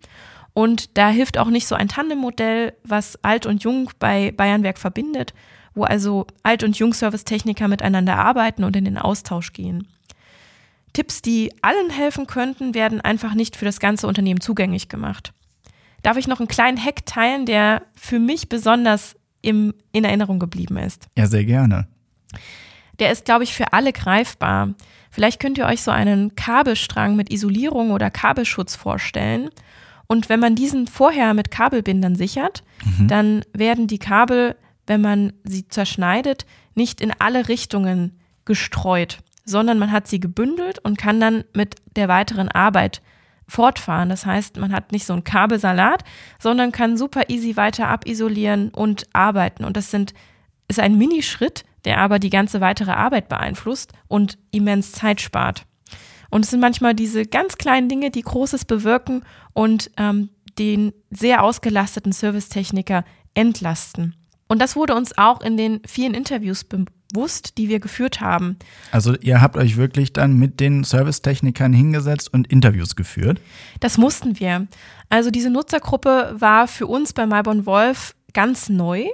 Und 0.52 0.96
da 0.96 1.08
hilft 1.08 1.38
auch 1.38 1.48
nicht 1.48 1.66
so 1.66 1.74
ein 1.74 1.88
Tandemmodell, 1.88 2.74
was 2.84 3.18
Alt 3.22 3.46
und 3.46 3.62
Jung 3.62 3.90
bei 3.98 4.32
Bayernwerk 4.32 4.78
verbindet, 4.78 5.34
wo 5.74 5.84
also 5.84 6.26
Alt- 6.42 6.62
und 6.62 6.78
Jung-Servicetechniker 6.78 7.68
miteinander 7.68 8.16
arbeiten 8.16 8.64
und 8.64 8.76
in 8.76 8.84
den 8.84 8.98
Austausch 8.98 9.52
gehen. 9.52 9.88
Tipps, 10.92 11.22
die 11.22 11.52
allen 11.60 11.90
helfen 11.90 12.28
könnten, 12.28 12.74
werden 12.74 13.00
einfach 13.00 13.34
nicht 13.34 13.56
für 13.56 13.64
das 13.64 13.80
ganze 13.80 14.06
Unternehmen 14.06 14.40
zugänglich 14.40 14.88
gemacht. 14.88 15.32
Darf 16.02 16.16
ich 16.16 16.28
noch 16.28 16.38
einen 16.38 16.48
kleinen 16.48 16.82
Hack 16.82 17.04
teilen, 17.04 17.46
der 17.46 17.82
für 17.96 18.20
mich 18.20 18.48
besonders 18.48 19.16
im, 19.44 19.74
in 19.92 20.04
Erinnerung 20.04 20.38
geblieben 20.38 20.76
ist. 20.76 21.08
Ja, 21.16 21.26
sehr 21.26 21.44
gerne. 21.44 21.86
Der 22.98 23.12
ist, 23.12 23.24
glaube 23.24 23.44
ich, 23.44 23.54
für 23.54 23.72
alle 23.72 23.92
greifbar. 23.92 24.74
Vielleicht 25.10 25.40
könnt 25.40 25.58
ihr 25.58 25.66
euch 25.66 25.82
so 25.82 25.90
einen 25.90 26.34
Kabelstrang 26.34 27.16
mit 27.16 27.32
Isolierung 27.32 27.90
oder 27.90 28.10
Kabelschutz 28.10 28.74
vorstellen. 28.74 29.50
Und 30.06 30.28
wenn 30.28 30.40
man 30.40 30.54
diesen 30.54 30.86
vorher 30.86 31.34
mit 31.34 31.50
Kabelbindern 31.50 32.14
sichert, 32.14 32.62
mhm. 32.84 33.08
dann 33.08 33.42
werden 33.52 33.86
die 33.86 33.98
Kabel, 33.98 34.56
wenn 34.86 35.00
man 35.00 35.32
sie 35.44 35.68
zerschneidet, 35.68 36.46
nicht 36.74 37.00
in 37.00 37.12
alle 37.18 37.48
Richtungen 37.48 38.18
gestreut, 38.44 39.18
sondern 39.44 39.78
man 39.78 39.92
hat 39.92 40.08
sie 40.08 40.20
gebündelt 40.20 40.78
und 40.78 40.98
kann 40.98 41.20
dann 41.20 41.44
mit 41.54 41.76
der 41.96 42.08
weiteren 42.08 42.48
Arbeit 42.48 43.00
fortfahren. 43.46 44.08
Das 44.08 44.26
heißt, 44.26 44.56
man 44.56 44.72
hat 44.72 44.92
nicht 44.92 45.06
so 45.06 45.12
einen 45.12 45.24
Kabelsalat, 45.24 46.04
sondern 46.38 46.72
kann 46.72 46.96
super 46.96 47.28
easy 47.28 47.56
weiter 47.56 47.88
abisolieren 47.88 48.70
und 48.70 49.06
arbeiten. 49.12 49.64
Und 49.64 49.76
das 49.76 49.90
sind, 49.90 50.14
ist 50.68 50.80
ein 50.80 50.96
Minischritt, 50.96 51.64
der 51.84 51.98
aber 51.98 52.18
die 52.18 52.30
ganze 52.30 52.60
weitere 52.60 52.92
Arbeit 52.92 53.28
beeinflusst 53.28 53.92
und 54.08 54.38
immens 54.50 54.92
Zeit 54.92 55.20
spart. 55.20 55.66
Und 56.30 56.44
es 56.44 56.50
sind 56.50 56.60
manchmal 56.60 56.94
diese 56.94 57.26
ganz 57.26 57.58
kleinen 57.58 57.88
Dinge, 57.88 58.10
die 58.10 58.22
Großes 58.22 58.64
bewirken 58.64 59.22
und 59.52 59.90
ähm, 59.96 60.30
den 60.58 60.92
sehr 61.10 61.42
ausgelasteten 61.42 62.12
Servicetechniker 62.12 63.04
entlasten. 63.34 64.16
Und 64.54 64.60
das 64.60 64.76
wurde 64.76 64.94
uns 64.94 65.18
auch 65.18 65.40
in 65.40 65.56
den 65.56 65.80
vielen 65.84 66.14
Interviews 66.14 66.62
be 66.62 66.84
bewusst, 67.12 67.58
die 67.58 67.68
wir 67.68 67.80
geführt 67.80 68.20
haben. 68.20 68.56
Also 68.92 69.16
ihr 69.16 69.40
habt 69.40 69.56
euch 69.56 69.76
wirklich 69.76 70.12
dann 70.12 70.36
mit 70.36 70.60
den 70.60 70.84
Servicetechnikern 70.84 71.72
hingesetzt 71.72 72.32
und 72.32 72.46
Interviews 72.46 72.94
geführt? 72.94 73.40
Das 73.80 73.98
mussten 73.98 74.38
wir. 74.38 74.68
Also 75.10 75.32
diese 75.32 75.50
Nutzergruppe 75.50 76.36
war 76.38 76.68
für 76.68 76.86
uns 76.86 77.12
bei 77.12 77.26
Malborn 77.26 77.66
Wolf 77.66 78.14
ganz 78.32 78.68
neu 78.68 79.06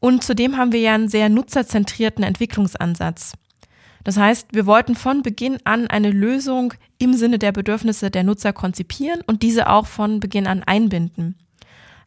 und 0.00 0.24
zudem 0.24 0.56
haben 0.56 0.72
wir 0.72 0.80
ja 0.80 0.94
einen 0.94 1.10
sehr 1.10 1.28
nutzerzentrierten 1.28 2.24
Entwicklungsansatz. 2.24 3.34
Das 4.02 4.16
heißt, 4.16 4.48
wir 4.52 4.64
wollten 4.64 4.94
von 4.94 5.20
Beginn 5.22 5.58
an 5.64 5.88
eine 5.88 6.10
Lösung 6.10 6.72
im 6.98 7.12
Sinne 7.12 7.38
der 7.38 7.52
Bedürfnisse 7.52 8.10
der 8.10 8.24
Nutzer 8.24 8.54
konzipieren 8.54 9.20
und 9.26 9.42
diese 9.42 9.68
auch 9.68 9.86
von 9.86 10.20
Beginn 10.20 10.46
an 10.46 10.62
einbinden 10.62 11.36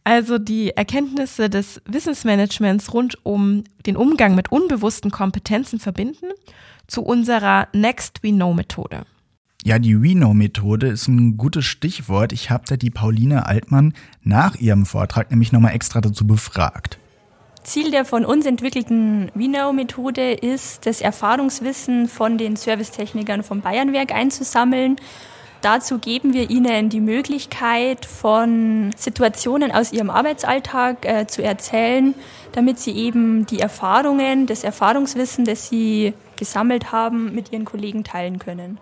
also 0.08 0.38
die 0.38 0.70
Erkenntnisse 0.70 1.50
des 1.50 1.82
Wissensmanagements 1.84 2.94
rund 2.94 3.18
um 3.26 3.66
den 3.86 3.98
Umgang 3.98 4.36
mit 4.36 4.54
unbewussten 4.54 5.12
Kompetenzen 5.12 5.80
verbinden 5.80 6.28
zu 6.88 7.02
unserer 7.02 7.68
Next 7.74 8.24
We 8.24 8.32
Know 8.32 8.54
Methode. 8.54 9.06
Ja, 9.66 9.80
die 9.80 10.02
WeKnow-Methode 10.02 10.88
ist 10.88 11.10
ein 11.10 11.36
gutes 11.36 11.66
Stichwort. 11.66 12.32
Ich 12.32 12.50
habe 12.50 12.64
da 12.70 12.78
die 12.78 12.90
Pauline 12.90 13.48
Altmann 13.48 13.94
nach 14.24 14.56
ihrem 14.56 14.86
Vortrag 14.86 15.30
nämlich 15.30 15.52
nochmal 15.52 15.76
extra 15.76 16.00
dazu 16.00 16.26
befragt. 16.26 17.00
Ziel 17.64 17.92
der 17.92 18.06
von 18.06 18.24
uns 18.24 18.46
entwickelten 18.46 19.30
WeKnow-Methode 19.36 20.36
ist, 20.36 20.86
das 20.86 21.02
Erfahrungswissen 21.02 22.08
von 22.08 22.38
den 22.38 22.56
Servicetechnikern 22.56 23.44
vom 23.44 23.60
Bayernwerk 23.60 24.14
einzusammeln. 24.14 24.96
Dazu 25.62 25.98
geben 25.98 26.34
wir 26.34 26.50
ihnen 26.50 26.90
die 26.90 27.00
Möglichkeit, 27.00 28.06
von 28.06 28.92
Situationen 28.96 29.72
aus 29.72 29.92
ihrem 29.92 30.10
Arbeitsalltag 30.10 31.06
äh, 31.06 31.28
zu 31.28 31.42
erzählen, 31.44 32.14
damit 32.52 32.80
sie 32.80 32.92
eben 32.92 33.46
die 33.46 33.60
Erfahrungen, 33.60 34.46
das 34.46 34.64
Erfahrungswissen, 34.64 35.46
das 35.46 35.68
sie 35.68 36.14
gesammelt 36.36 36.92
haben, 36.92 37.34
mit 37.34 37.52
ihren 37.52 37.66
Kollegen 37.66 38.04
teilen 38.04 38.40
können. 38.40 38.80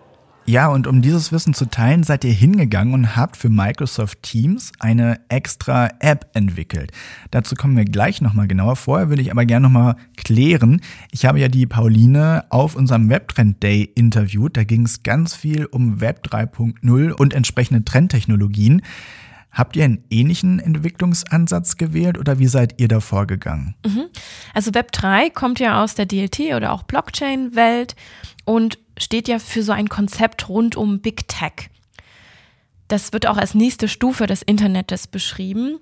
Ja, 0.48 0.68
und 0.68 0.86
um 0.86 1.02
dieses 1.02 1.32
Wissen 1.32 1.56
zu 1.56 1.66
teilen, 1.66 2.04
seid 2.04 2.24
ihr 2.24 2.32
hingegangen 2.32 2.94
und 2.94 3.16
habt 3.16 3.36
für 3.36 3.50
Microsoft 3.50 4.22
Teams 4.22 4.72
eine 4.78 5.20
extra 5.28 5.90
App 6.00 6.30
entwickelt. 6.34 6.92
Dazu 7.32 7.56
kommen 7.56 7.76
wir 7.76 7.86
gleich 7.86 8.22
nochmal 8.22 8.48
genauer. 8.48 8.76
Vorher 8.76 9.10
würde 9.10 9.24
ich 9.24 9.32
aber 9.32 9.46
gerne 9.46 9.64
nochmal 9.64 9.96
klären. 10.18 10.82
Ich 11.10 11.26
habe 11.26 11.40
ja 11.40 11.48
die 11.48 11.66
Pauline 11.66 12.46
auf 12.52 12.76
unserem 12.76 13.10
Webtrend 13.10 13.64
Day 13.64 13.92
interviewt. 13.96 14.56
Da 14.56 14.64
ging 14.64 14.86
es 14.86 15.02
ganz 15.02 15.34
viel 15.34 15.66
um 15.66 16.00
Web 16.00 16.28
3.0 16.28 17.12
und 17.12 17.34
entsprechende 17.34 17.84
Trendtechnologien. 17.84 18.84
Habt 19.52 19.76
ihr 19.76 19.86
einen 19.86 20.04
ähnlichen 20.12 20.60
Entwicklungsansatz 20.60 21.78
gewählt 21.78 22.20
oder 22.20 22.38
wie 22.38 22.48
seid 22.48 22.80
ihr 22.80 22.88
da 22.88 23.00
vorgegangen? 23.00 23.74
Mhm. 23.84 24.04
Also 24.54 24.76
Web 24.76 24.92
3 24.92 25.32
kommt 25.32 25.60
ja 25.60 25.82
aus 25.82 25.96
der 25.96 26.06
DLT 26.06 26.54
oder 26.56 26.72
auch 26.72 26.84
Blockchain-Welt 26.84 27.96
und 28.44 28.78
steht 28.98 29.28
ja 29.28 29.40
für 29.40 29.64
so 29.64 29.72
ein 29.72 29.90
Konzept 29.90 30.50
rund 30.50 30.76
um 30.76 31.00
Big 31.00 31.28
Tech. 31.28 31.70
Das 32.88 33.14
wird 33.14 33.28
auch 33.28 33.38
als 33.38 33.56
nächste 33.56 33.88
Stufe 33.88 34.28
des 34.28 34.42
Internets 34.42 35.08
beschrieben. 35.08 35.80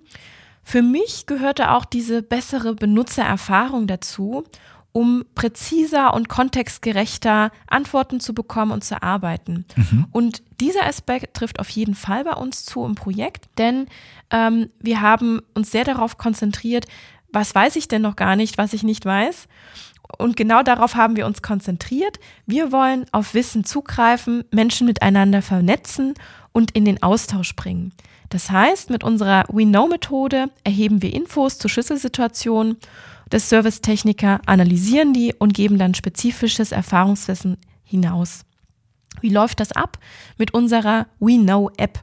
Für 0.64 0.82
mich 0.82 1.26
gehörte 1.26 1.72
auch 1.72 1.86
diese 1.86 2.24
bessere 2.24 2.74
Benutzererfahrung 2.74 3.88
dazu, 3.88 4.46
um 4.94 5.26
präziser 5.36 6.14
und 6.14 6.30
kontextgerechter 6.30 7.52
Antworten 7.68 8.20
zu 8.20 8.34
bekommen 8.34 8.72
und 8.72 8.84
zu 8.84 9.02
arbeiten. 9.02 9.66
Mhm. 9.76 10.06
Und 10.12 10.44
dieser 10.62 10.86
Aspekt 10.86 11.34
trifft 11.34 11.60
auf 11.60 11.70
jeden 11.70 11.96
Fall 11.96 12.24
bei 12.24 12.34
uns 12.34 12.64
zu 12.64 12.86
im 12.86 12.96
Projekt, 12.96 13.50
denn 13.58 13.88
ähm, 14.30 14.70
wir 14.80 15.02
haben 15.02 15.42
uns 15.56 15.72
sehr 15.72 15.84
darauf 15.84 16.18
konzentriert, 16.18 16.86
was 17.34 17.54
weiß 17.56 17.76
ich 17.76 17.88
denn 17.88 18.04
noch 18.04 18.16
gar 18.16 18.36
nicht, 18.36 18.60
was 18.60 18.74
ich 18.74 18.84
nicht 18.84 19.04
weiß. 19.04 19.48
Und 20.18 20.38
genau 20.38 20.64
darauf 20.64 20.96
haben 20.96 21.16
wir 21.16 21.26
uns 21.26 21.42
konzentriert. 21.42 22.20
Wir 22.46 22.72
wollen 22.72 23.06
auf 23.12 23.34
Wissen 23.34 23.64
zugreifen, 23.64 24.44
Menschen 24.52 24.86
miteinander 24.86 25.42
vernetzen 25.42 26.14
und 26.52 26.72
in 26.72 26.86
den 26.86 27.02
Austausch 27.02 27.56
bringen. 27.56 27.94
Das 28.30 28.50
heißt, 28.50 28.90
mit 28.90 29.04
unserer 29.04 29.46
We 29.50 29.64
Know-Methode 29.64 30.50
erheben 30.64 31.02
wir 31.02 31.14
Infos 31.14 31.58
zu 31.58 31.68
Schlüsselsituationen 31.68 32.78
des 33.32 33.50
Servicetechniker, 33.50 34.42
analysieren 34.46 35.14
die 35.14 35.34
und 35.38 35.54
geben 35.54 35.78
dann 35.78 35.94
spezifisches 35.94 36.72
Erfahrungswissen 36.72 37.58
hinaus. 37.84 38.46
Wie 39.22 39.30
läuft 39.30 39.60
das 39.60 39.72
ab? 39.72 39.98
Mit 40.38 40.54
unserer 40.54 41.08
We 41.20 41.38
Know 41.38 41.72
App. 41.78 42.02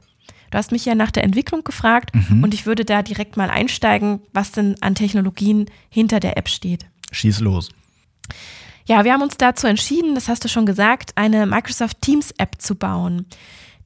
Du 0.49 0.57
hast 0.57 0.71
mich 0.71 0.85
ja 0.85 0.95
nach 0.95 1.11
der 1.11 1.23
Entwicklung 1.23 1.63
gefragt 1.63 2.13
mhm. 2.13 2.43
und 2.43 2.53
ich 2.53 2.65
würde 2.65 2.83
da 2.83 3.01
direkt 3.01 3.37
mal 3.37 3.49
einsteigen, 3.49 4.21
was 4.33 4.51
denn 4.51 4.75
an 4.81 4.95
Technologien 4.95 5.65
hinter 5.89 6.19
der 6.19 6.37
App 6.37 6.49
steht. 6.49 6.85
Schieß 7.11 7.39
los. 7.39 7.69
Ja, 8.85 9.03
wir 9.05 9.13
haben 9.13 9.21
uns 9.21 9.37
dazu 9.37 9.67
entschieden, 9.67 10.15
das 10.15 10.27
hast 10.27 10.43
du 10.43 10.49
schon 10.49 10.65
gesagt, 10.65 11.11
eine 11.15 11.45
Microsoft 11.45 12.01
Teams 12.01 12.31
App 12.37 12.61
zu 12.61 12.75
bauen. 12.75 13.25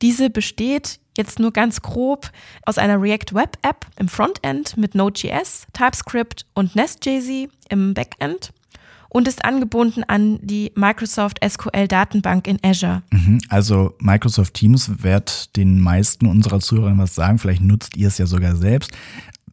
Diese 0.01 0.29
besteht 0.29 0.99
jetzt 1.17 1.39
nur 1.39 1.51
ganz 1.51 1.81
grob 1.81 2.31
aus 2.65 2.77
einer 2.77 3.01
React 3.01 3.33
Web 3.33 3.57
App 3.61 3.85
im 3.97 4.07
Frontend 4.07 4.77
mit 4.77 4.95
Node.js, 4.95 5.67
TypeScript 5.73 6.45
und 6.53 6.75
Nest.js 6.75 7.49
im 7.69 7.93
Backend 7.93 8.51
und 9.09 9.29
ist 9.29 9.45
angebunden 9.45 10.03
an 10.03 10.39
die 10.41 10.73
Microsoft 10.75 11.39
SQL 11.47 11.87
Datenbank 11.87 12.47
in 12.47 12.59
Azure. 12.61 13.01
Mhm, 13.11 13.39
also 13.47 13.93
Microsoft 13.99 14.55
Teams 14.55 15.03
wird 15.03 15.55
den 15.55 15.79
meisten 15.79 16.25
unserer 16.25 16.59
Zuhörer 16.59 16.97
was 16.97 17.15
sagen, 17.15 17.39
vielleicht 17.39 17.61
nutzt 17.61 17.95
ihr 17.95 18.09
es 18.09 18.17
ja 18.17 18.25
sogar 18.25 18.57
selbst. 18.57 18.91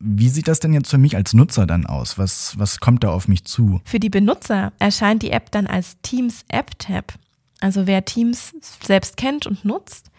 Wie 0.05 0.29
sieht 0.29 0.49
das 0.49 0.59
denn 0.59 0.73
jetzt 0.73 0.91
für 0.91 0.99
mich 0.99 1.15
als 1.15 1.33
Nutzer 1.33 1.65
dann 1.65 1.87
aus? 1.87 2.19
Was, 2.19 2.59
was 2.59 2.81
kommt 2.81 3.05
da 3.05 3.11
auf 3.11 3.29
mich 3.29 3.45
zu? 3.45 3.81
Für 3.85 4.01
die 4.01 4.11
Benutzer 4.11 4.73
erscheint 4.81 5.23
die 5.23 5.31
App 5.31 5.53
dann 5.53 5.69
als 5.69 5.97
Teams 6.03 6.45
App 6.49 6.77
Tab. 6.81 7.15
Also 7.61 7.87
wer 7.87 8.05
Teams 8.05 8.53
selbst 8.83 9.17
kennt 9.17 9.47
und 9.47 9.65
nutzt, 9.65 10.11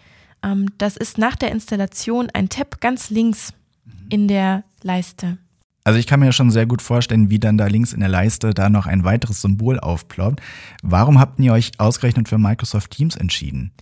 ähm, 0.42 0.70
das 0.78 0.96
ist 0.96 1.18
nach 1.18 1.36
der 1.36 1.52
Installation 1.52 2.30
ein 2.34 2.48
Tab 2.48 2.80
ganz 2.80 3.10
links 3.10 3.52
in 4.08 4.30
der 4.30 4.64
Leiste. 4.84 5.38
Also 5.84 6.00
ich 6.00 6.08
kann 6.08 6.22
mir 6.22 6.32
schon 6.32 6.50
sehr 6.50 6.66
gut 6.66 6.82
vorstellen, 6.82 7.30
wie 7.30 7.40
dann 7.40 7.58
da 7.58 7.68
links 7.68 7.92
in 7.92 8.00
der 8.00 8.08
Leiste 8.08 8.54
da 8.54 8.70
noch 8.70 8.88
ein 8.88 9.04
weiteres 9.04 9.42
Symbol 9.42 9.82
aufploppt. 9.82 10.42
Warum 10.82 11.20
habt 11.20 11.42
ihr 11.42 11.52
euch 11.52 11.72
ausgerechnet 11.78 12.30
für 12.30 12.38
Microsoft 12.38 12.92
Teams 12.92 13.18
entschieden? 13.18 13.74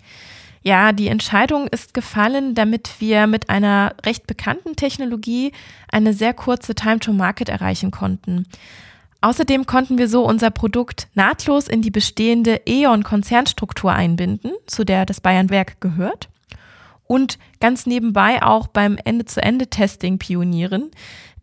Ja, 0.64 0.92
die 0.92 1.08
Entscheidung 1.08 1.68
ist 1.68 1.94
gefallen, 1.94 2.54
damit 2.54 3.00
wir 3.00 3.26
mit 3.26 3.50
einer 3.50 3.96
recht 4.06 4.28
bekannten 4.28 4.76
Technologie 4.76 5.54
eine 5.92 6.14
sehr 6.14 6.34
kurze 6.34 6.76
Time 6.76 7.00
to 7.00 7.14
Market 7.14 7.50
erreichen 7.50 7.90
konnten. 7.90 8.46
Außerdem 9.22 9.66
konnten 9.66 9.98
wir 9.98 10.08
so 10.08 10.26
unser 10.26 10.50
Produkt 10.50 11.08
nahtlos 11.14 11.68
in 11.68 11.82
die 11.82 11.92
bestehende 11.92 12.62
E.ON-Konzernstruktur 12.66 13.92
einbinden, 13.92 14.52
zu 14.66 14.84
der 14.84 15.06
das 15.06 15.22
Bayernwerk 15.22 15.80
gehört. 15.80 16.30
Und 17.06 17.38
ganz 17.60 17.86
nebenbei 17.86 18.42
auch 18.42 18.68
beim 18.68 18.98
Ende-zu-Ende-Testing 19.04 20.18
pionieren. 20.18 20.92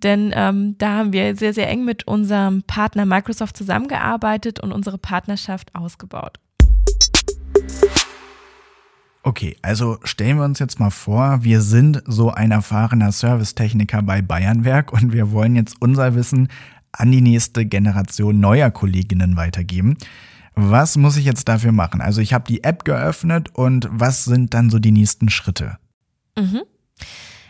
Denn 0.02 0.32
ähm, 0.34 0.76
da 0.78 0.98
haben 0.98 1.12
wir 1.12 1.36
sehr, 1.36 1.52
sehr 1.52 1.68
eng 1.68 1.84
mit 1.84 2.06
unserem 2.06 2.62
Partner 2.62 3.04
Microsoft 3.04 3.56
zusammengearbeitet 3.56 4.60
und 4.60 4.72
unsere 4.72 4.98
Partnerschaft 4.98 5.74
ausgebaut. 5.74 6.38
Okay, 9.22 9.56
also 9.62 9.98
stellen 10.04 10.38
wir 10.38 10.44
uns 10.44 10.58
jetzt 10.58 10.80
mal 10.80 10.90
vor, 10.90 11.42
wir 11.42 11.60
sind 11.60 12.02
so 12.06 12.30
ein 12.30 12.50
erfahrener 12.50 13.12
Servicetechniker 13.12 14.02
bei 14.02 14.22
Bayernwerk 14.22 14.92
und 14.92 15.12
wir 15.12 15.32
wollen 15.32 15.56
jetzt 15.56 15.76
unser 15.80 16.14
Wissen 16.14 16.48
an 16.92 17.12
die 17.12 17.20
nächste 17.20 17.66
Generation 17.66 18.40
neuer 18.40 18.70
Kolleginnen 18.70 19.36
weitergeben. 19.36 19.96
Was 20.54 20.96
muss 20.96 21.16
ich 21.16 21.24
jetzt 21.24 21.48
dafür 21.48 21.72
machen? 21.72 22.00
Also 22.00 22.20
ich 22.20 22.32
habe 22.32 22.44
die 22.48 22.64
App 22.64 22.84
geöffnet 22.84 23.50
und 23.54 23.88
was 23.90 24.24
sind 24.24 24.54
dann 24.54 24.70
so 24.70 24.78
die 24.78 24.90
nächsten 24.90 25.28
Schritte? 25.28 25.78
Mhm. 26.36 26.62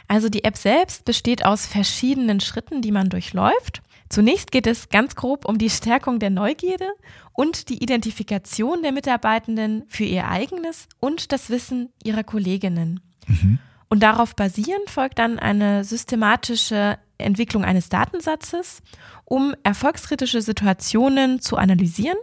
Also 0.09 0.29
die 0.29 0.45
App 0.45 0.57
selbst 0.57 1.05
besteht 1.05 1.45
aus 1.45 1.67
verschiedenen 1.67 2.41
Schritten, 2.41 2.83
die 2.83 2.93
man 2.93 3.11
durchläuft. 3.11 3.83
Zunächst 4.09 4.50
geht 4.50 4.67
es 4.67 4.88
ganz 4.88 5.15
grob 5.15 5.45
um 5.45 5.59
die 5.59 5.71
Stärkung 5.71 6.19
der 6.19 6.31
Neugierde 6.31 6.88
und 7.33 7.69
die 7.69 7.83
Identifikation 7.83 8.83
der 8.83 8.93
Mitarbeitenden 8.93 9.85
für 9.88 10.05
ihr 10.05 10.29
eigenes 10.29 10.88
und 10.99 11.33
das 11.33 11.50
Wissen 11.50 11.91
ihrer 12.03 12.25
Kolleginnen. 12.25 13.00
Mhm. 13.27 13.59
Und 13.88 14.03
darauf 14.03 14.35
basierend 14.35 14.88
folgt 14.88 15.19
dann 15.19 15.38
eine 15.38 15.85
systematische 15.85 16.99
Entwicklung 17.19 17.65
eines 17.65 17.88
Datensatzes, 17.88 18.83
um 19.25 19.55
erfolgskritische 19.62 20.43
Situationen 20.43 21.41
zu 21.41 21.57
analysieren 21.57 22.19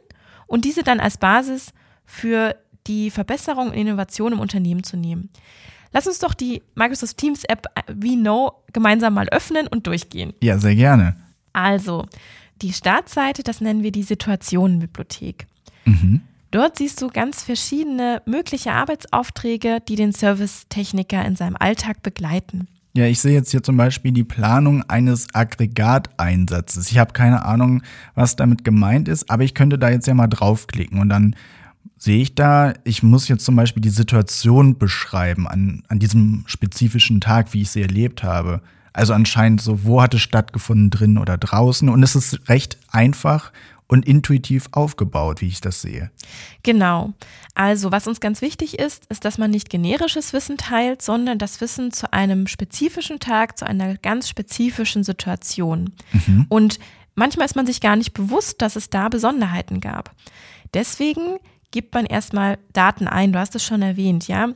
und 0.47 0.65
diese 0.65 0.83
dann 0.83 0.99
als 0.99 1.17
Basis 1.17 1.71
für 2.05 2.55
die 2.87 3.09
Verbesserung 3.09 3.69
und 3.69 3.73
Innovation 3.73 4.33
im 4.33 4.39
Unternehmen 4.39 4.83
zu 4.83 4.95
nehmen. 4.95 5.29
Lass 5.91 6.07
uns 6.07 6.19
doch 6.19 6.33
die 6.33 6.61
Microsoft 6.75 7.17
Teams 7.17 7.43
App 7.45 7.67
We 7.87 8.15
Know 8.15 8.63
gemeinsam 8.73 9.13
mal 9.13 9.29
öffnen 9.29 9.67
und 9.67 9.87
durchgehen. 9.87 10.33
Ja, 10.41 10.57
sehr 10.57 10.75
gerne. 10.75 11.15
Also, 11.55 12.05
die 12.61 12.73
Startseite, 12.73 13.43
das 13.43 13.61
nennen 13.61 13.83
wir 13.83 13.91
die 13.91 14.03
Situationenbibliothek. 14.03 15.47
Mhm. 15.85 16.21
Dort 16.51 16.77
siehst 16.77 17.01
du 17.01 17.09
ganz 17.09 17.43
verschiedene 17.43 18.21
mögliche 18.25 18.71
Arbeitsaufträge, 18.71 19.79
die 19.87 19.95
den 19.95 20.13
Servicetechniker 20.13 21.25
in 21.25 21.35
seinem 21.35 21.57
Alltag 21.57 22.01
begleiten. 22.01 22.67
Ja, 22.95 23.05
ich 23.05 23.19
sehe 23.19 23.33
jetzt 23.33 23.51
hier 23.51 23.61
zum 23.61 23.75
Beispiel 23.75 24.13
die 24.13 24.23
Planung 24.23 24.83
eines 24.83 25.27
Aggregateinsatzes. 25.33 26.89
Ich 26.91 26.97
habe 26.97 27.11
keine 27.11 27.43
Ahnung, 27.43 27.83
was 28.13 28.37
damit 28.37 28.63
gemeint 28.63 29.09
ist, 29.09 29.29
aber 29.29 29.43
ich 29.43 29.53
könnte 29.53 29.77
da 29.77 29.89
jetzt 29.89 30.07
ja 30.07 30.13
mal 30.13 30.27
draufklicken 30.27 30.99
und 30.99 31.09
dann 31.09 31.35
sehe 31.97 32.21
ich 32.21 32.35
da, 32.35 32.73
ich 32.85 33.03
muss 33.03 33.27
jetzt 33.27 33.43
zum 33.43 33.57
Beispiel 33.57 33.81
die 33.81 33.89
Situation 33.89 34.77
beschreiben 34.77 35.47
an, 35.47 35.83
an 35.89 35.99
diesem 35.99 36.45
spezifischen 36.47 37.19
Tag, 37.19 37.53
wie 37.53 37.63
ich 37.63 37.71
sie 37.71 37.81
erlebt 37.81 38.23
habe. 38.23 38.61
Also 38.95 39.13
anscheinend 39.13 39.59
so, 39.59 39.83
wo 39.83 40.01
hat 40.01 40.13
es 40.13 40.21
stattgefunden, 40.21 40.89
drin 40.89 41.17
oder 41.17 41.37
draußen. 41.37 41.89
Und 41.89 42.01
es 42.01 42.15
ist 42.15 42.47
recht 42.47 42.77
einfach 42.89 43.51
und 43.87 44.07
intuitiv 44.07 44.69
aufgebaut, 44.71 45.41
wie 45.41 45.49
ich 45.49 45.59
das 45.59 45.81
sehe. 45.81 46.11
Genau. 46.63 47.13
Also, 47.55 47.91
was 47.91 48.07
uns 48.07 48.21
ganz 48.21 48.41
wichtig 48.41 48.79
ist, 48.79 49.05
ist, 49.07 49.25
dass 49.25 49.37
man 49.37 49.51
nicht 49.51 49.69
generisches 49.69 50.31
Wissen 50.31 50.55
teilt, 50.55 51.01
sondern 51.01 51.37
das 51.37 51.59
Wissen 51.59 51.91
zu 51.91 52.13
einem 52.13 52.47
spezifischen 52.47 53.19
Tag, 53.19 53.57
zu 53.57 53.67
einer 53.67 53.97
ganz 53.97 54.29
spezifischen 54.29 55.03
Situation. 55.03 55.91
Mhm. 56.13 56.45
Und 56.47 56.79
manchmal 57.15 57.47
ist 57.47 57.57
man 57.57 57.65
sich 57.65 57.81
gar 57.81 57.97
nicht 57.97 58.13
bewusst, 58.13 58.61
dass 58.61 58.77
es 58.77 58.89
da 58.89 59.09
Besonderheiten 59.09 59.81
gab. 59.81 60.15
Deswegen 60.73 61.39
gibt 61.71 61.93
man 61.93 62.05
erstmal 62.05 62.59
Daten 62.71 63.09
ein. 63.09 63.33
Du 63.33 63.39
hast 63.39 63.55
es 63.55 63.63
schon 63.65 63.81
erwähnt, 63.81 64.29
ja. 64.29 64.47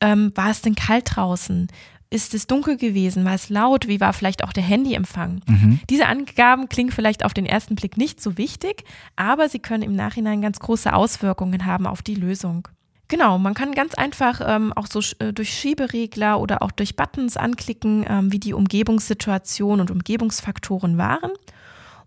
Ähm, 0.00 0.30
war 0.36 0.50
es 0.50 0.62
denn 0.62 0.76
kalt 0.76 1.16
draußen? 1.16 1.66
Ist 2.10 2.32
es 2.32 2.46
dunkel 2.46 2.78
gewesen? 2.78 3.26
War 3.26 3.34
es 3.34 3.50
laut? 3.50 3.86
Wie 3.86 4.00
war 4.00 4.14
vielleicht 4.14 4.42
auch 4.42 4.54
der 4.54 4.62
Handyempfang? 4.62 5.40
Mhm. 5.46 5.80
Diese 5.90 6.06
Angaben 6.06 6.68
klingen 6.70 6.90
vielleicht 6.90 7.22
auf 7.22 7.34
den 7.34 7.44
ersten 7.44 7.74
Blick 7.74 7.98
nicht 7.98 8.22
so 8.22 8.38
wichtig, 8.38 8.84
aber 9.16 9.50
sie 9.50 9.58
können 9.58 9.82
im 9.82 9.94
Nachhinein 9.94 10.40
ganz 10.40 10.58
große 10.58 10.92
Auswirkungen 10.92 11.66
haben 11.66 11.86
auf 11.86 12.00
die 12.00 12.14
Lösung. 12.14 12.68
Genau, 13.08 13.38
man 13.38 13.54
kann 13.54 13.72
ganz 13.72 13.94
einfach 13.94 14.40
ähm, 14.44 14.72
auch 14.74 14.86
so 14.86 15.00
äh, 15.18 15.32
durch 15.32 15.50
Schieberegler 15.50 16.40
oder 16.40 16.62
auch 16.62 16.70
durch 16.70 16.96
Buttons 16.96 17.36
anklicken, 17.36 18.04
ähm, 18.08 18.32
wie 18.32 18.38
die 18.38 18.52
Umgebungssituation 18.52 19.80
und 19.80 19.90
Umgebungsfaktoren 19.90 20.98
waren. 20.98 21.32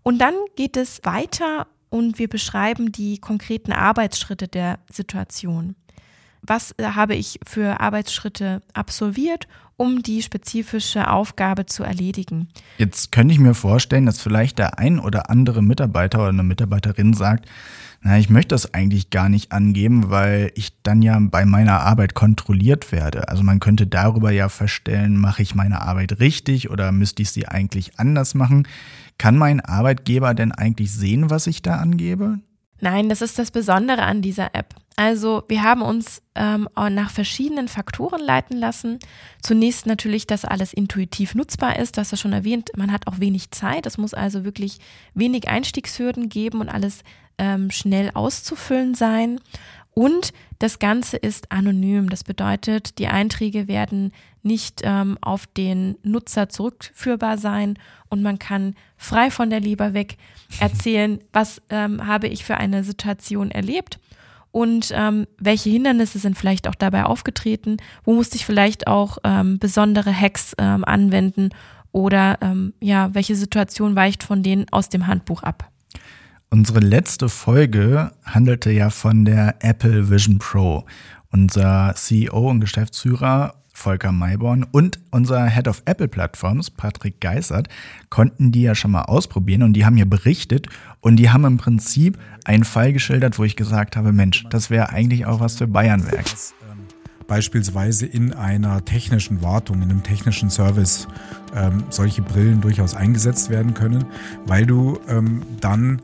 Und 0.04 0.18
dann 0.18 0.34
geht 0.56 0.76
es 0.76 1.00
weiter 1.04 1.66
und 1.90 2.18
wir 2.18 2.28
beschreiben 2.28 2.92
die 2.92 3.18
konkreten 3.18 3.72
Arbeitsschritte 3.72 4.48
der 4.48 4.78
Situation. 4.90 5.74
Was 6.42 6.72
äh, 6.78 6.84
habe 6.84 7.14
ich 7.16 7.38
für 7.46 7.80
Arbeitsschritte 7.80 8.62
absolviert 8.72 9.48
um 9.82 10.00
die 10.00 10.22
spezifische 10.22 11.10
Aufgabe 11.10 11.66
zu 11.66 11.82
erledigen. 11.82 12.46
Jetzt 12.78 13.10
könnte 13.10 13.34
ich 13.34 13.40
mir 13.40 13.52
vorstellen, 13.54 14.06
dass 14.06 14.22
vielleicht 14.22 14.58
der 14.58 14.78
ein 14.78 15.00
oder 15.00 15.28
andere 15.28 15.60
Mitarbeiter 15.60 16.20
oder 16.20 16.28
eine 16.28 16.44
Mitarbeiterin 16.44 17.14
sagt, 17.14 17.48
na, 18.00 18.16
ich 18.16 18.30
möchte 18.30 18.54
das 18.54 18.74
eigentlich 18.74 19.10
gar 19.10 19.28
nicht 19.28 19.50
angeben, 19.50 20.08
weil 20.08 20.52
ich 20.54 20.72
dann 20.84 21.02
ja 21.02 21.18
bei 21.20 21.44
meiner 21.44 21.80
Arbeit 21.80 22.14
kontrolliert 22.14 22.92
werde. 22.92 23.28
Also 23.28 23.42
man 23.42 23.58
könnte 23.58 23.88
darüber 23.88 24.30
ja 24.30 24.48
feststellen, 24.48 25.16
mache 25.16 25.42
ich 25.42 25.56
meine 25.56 25.82
Arbeit 25.82 26.20
richtig 26.20 26.70
oder 26.70 26.92
müsste 26.92 27.22
ich 27.22 27.32
sie 27.32 27.48
eigentlich 27.48 27.98
anders 27.98 28.34
machen? 28.34 28.68
Kann 29.18 29.36
mein 29.36 29.60
Arbeitgeber 29.60 30.32
denn 30.34 30.52
eigentlich 30.52 30.92
sehen, 30.92 31.28
was 31.28 31.48
ich 31.48 31.60
da 31.60 31.78
angebe? 31.78 32.38
Nein, 32.82 33.08
das 33.08 33.22
ist 33.22 33.38
das 33.38 33.52
Besondere 33.52 34.02
an 34.02 34.22
dieser 34.22 34.56
App. 34.56 34.74
Also 34.96 35.44
wir 35.46 35.62
haben 35.62 35.82
uns 35.82 36.20
ähm, 36.34 36.68
nach 36.74 37.12
verschiedenen 37.12 37.68
Faktoren 37.68 38.20
leiten 38.20 38.58
lassen. 38.58 38.98
Zunächst 39.40 39.86
natürlich, 39.86 40.26
dass 40.26 40.44
alles 40.44 40.72
intuitiv 40.72 41.36
nutzbar 41.36 41.78
ist. 41.78 41.96
Du 41.96 42.00
hast 42.00 42.10
ja 42.10 42.16
schon 42.16 42.32
erwähnt, 42.32 42.70
man 42.76 42.90
hat 42.90 43.06
auch 43.06 43.20
wenig 43.20 43.52
Zeit. 43.52 43.86
Es 43.86 43.98
muss 43.98 44.14
also 44.14 44.42
wirklich 44.42 44.78
wenig 45.14 45.46
Einstiegshürden 45.46 46.28
geben 46.28 46.60
und 46.60 46.68
alles 46.68 47.04
ähm, 47.38 47.70
schnell 47.70 48.10
auszufüllen 48.14 48.96
sein. 48.96 49.38
Und 49.94 50.32
das 50.58 50.78
Ganze 50.78 51.16
ist 51.18 51.52
anonym. 51.52 52.08
Das 52.08 52.24
bedeutet, 52.24 52.98
die 52.98 53.08
Einträge 53.08 53.68
werden 53.68 54.12
nicht 54.42 54.80
ähm, 54.84 55.18
auf 55.20 55.46
den 55.46 55.96
Nutzer 56.02 56.48
zurückführbar 56.48 57.38
sein 57.38 57.78
und 58.08 58.22
man 58.22 58.38
kann 58.38 58.74
frei 58.96 59.30
von 59.30 59.50
der 59.50 59.60
Leber 59.60 59.94
weg 59.94 60.16
erzählen, 60.58 61.20
was 61.32 61.62
ähm, 61.70 62.06
habe 62.06 62.28
ich 62.28 62.44
für 62.44 62.56
eine 62.56 62.84
Situation 62.84 63.50
erlebt 63.50 64.00
und 64.50 64.92
ähm, 64.94 65.26
welche 65.38 65.70
Hindernisse 65.70 66.18
sind 66.18 66.36
vielleicht 66.36 66.68
auch 66.68 66.74
dabei 66.74 67.04
aufgetreten, 67.04 67.78
wo 68.04 68.12
musste 68.12 68.36
ich 68.36 68.44
vielleicht 68.44 68.86
auch 68.86 69.18
ähm, 69.24 69.58
besondere 69.58 70.12
Hacks 70.14 70.54
ähm, 70.58 70.84
anwenden 70.84 71.50
oder 71.90 72.38
ähm, 72.40 72.74
ja, 72.80 73.14
welche 73.14 73.34
Situation 73.34 73.96
weicht 73.96 74.22
von 74.22 74.42
denen 74.42 74.66
aus 74.70 74.88
dem 74.88 75.06
Handbuch 75.06 75.42
ab. 75.42 75.71
Unsere 76.52 76.80
letzte 76.80 77.30
Folge 77.30 78.12
handelte 78.26 78.70
ja 78.70 78.90
von 78.90 79.24
der 79.24 79.54
Apple 79.60 80.10
Vision 80.10 80.38
Pro. 80.38 80.84
Unser 81.30 81.94
CEO 81.96 82.50
und 82.50 82.60
Geschäftsführer 82.60 83.54
Volker 83.72 84.12
Mayborn 84.12 84.66
und 84.70 85.00
unser 85.12 85.46
Head 85.46 85.66
of 85.66 85.80
Apple 85.86 86.08
Platforms, 86.08 86.68
Patrick 86.68 87.22
Geissert, 87.22 87.70
konnten 88.10 88.52
die 88.52 88.60
ja 88.60 88.74
schon 88.74 88.90
mal 88.90 89.04
ausprobieren 89.04 89.62
und 89.62 89.72
die 89.72 89.86
haben 89.86 89.96
hier 89.96 90.04
berichtet 90.04 90.66
und 91.00 91.16
die 91.16 91.30
haben 91.30 91.46
im 91.46 91.56
Prinzip 91.56 92.18
einen 92.44 92.64
Fall 92.64 92.92
geschildert, 92.92 93.38
wo 93.38 93.44
ich 93.44 93.56
gesagt 93.56 93.96
habe, 93.96 94.12
Mensch, 94.12 94.44
das 94.50 94.68
wäre 94.68 94.90
eigentlich 94.90 95.24
auch 95.24 95.40
was 95.40 95.56
für 95.56 95.66
Bayernwerk. 95.66 96.26
Beispielsweise 97.28 98.04
in 98.04 98.34
einer 98.34 98.84
technischen 98.84 99.40
Wartung, 99.40 99.76
in 99.76 99.90
einem 99.90 100.02
technischen 100.02 100.50
Service 100.50 101.08
ähm, 101.56 101.84
solche 101.88 102.20
Brillen 102.20 102.60
durchaus 102.60 102.94
eingesetzt 102.94 103.48
werden 103.48 103.72
können, 103.72 104.04
weil 104.44 104.66
du 104.66 105.00
ähm, 105.08 105.42
dann 105.58 106.02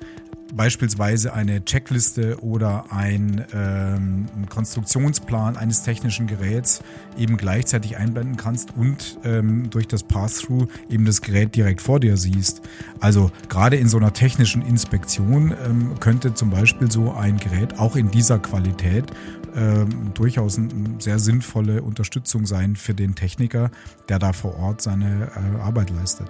beispielsweise 0.55 1.33
eine 1.33 1.65
Checkliste 1.65 2.43
oder 2.43 2.87
ein, 2.91 3.45
ähm, 3.53 4.27
Konstruktionsplan 4.49 5.57
eines 5.57 5.83
technischen 5.83 6.27
Geräts 6.27 6.83
eben 7.17 7.37
gleichzeitig 7.37 7.97
einblenden 7.97 8.37
kannst 8.37 8.77
und 8.77 9.19
ähm, 9.25 9.71
durch 9.71 9.87
das 9.89 10.03
Pass-Through 10.03 10.69
eben 10.89 11.05
das 11.05 11.21
Gerät 11.23 11.55
direkt 11.55 11.83
vor 11.83 12.01
dir 12.01 12.17
siehst. 12.17 12.63
Also 13.01 13.31
gerade 13.49 13.77
in 13.77 13.89
so 13.89 13.99
einer 13.99 14.13
technischen 14.13 14.63
Inspektion 14.63 15.55
ähm, 15.65 16.01
könnte 16.01 16.35
zum 16.35 16.51
Beispiel 16.51 16.91
so 16.91 17.13
ein 17.13 17.39
Gerät 17.39 17.79
auch 17.79 17.97
in 17.97 18.11
dieser 18.11 18.39
Qualität 18.39 19.05
ähm, 19.55 20.13
durchaus 20.15 20.59
eine 20.59 20.71
sehr 20.99 21.19
sinnvolle 21.19 21.83
Unterstützung 21.83 22.47
sein 22.47 22.77
für 22.77 22.95
den 22.95 23.15
Techniker, 23.15 23.71
der 24.09 24.19
da 24.19 24.33
vor 24.33 24.59
Ort 24.59 24.83
seine 24.83 25.31
äh, 25.35 25.61
Arbeit 25.61 25.91
leistet. 25.91 26.29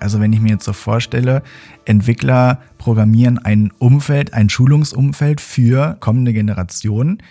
Also 0.00 0.20
wenn 0.20 0.32
ich 0.32 0.40
mir 0.40 0.50
jetzt 0.50 0.64
so 0.64 0.72
vorstelle, 0.72 1.42
Entwickler 1.84 2.60
programmieren 2.78 3.38
ein 3.38 3.72
Umfeld, 3.78 4.34
ein 4.34 4.50
Schulungsumfeld 4.50 5.40
für 5.40 5.96
kommende 6.00 6.32
Generationen 6.32 7.22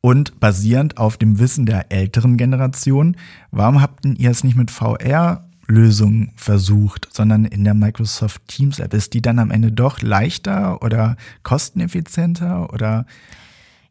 und 0.00 0.40
basierend 0.40 0.98
auf 0.98 1.16
dem 1.16 1.38
Wissen 1.38 1.66
der 1.66 1.92
älteren 1.92 2.36
Generation, 2.36 3.16
warum 3.50 3.80
habt 3.80 4.04
ihr 4.04 4.30
es 4.30 4.44
nicht 4.44 4.56
mit 4.56 4.70
VR 4.70 5.44
Lösungen 5.68 6.32
versucht, 6.36 7.08
sondern 7.12 7.44
in 7.44 7.64
der 7.64 7.74
Microsoft 7.74 8.46
Teams 8.48 8.78
App? 8.78 8.94
Ist 8.94 9.14
die 9.14 9.22
dann 9.22 9.38
am 9.38 9.50
Ende 9.50 9.72
doch 9.72 10.02
leichter 10.02 10.82
oder 10.82 11.16
kosteneffizienter 11.42 12.72
oder? 12.72 13.06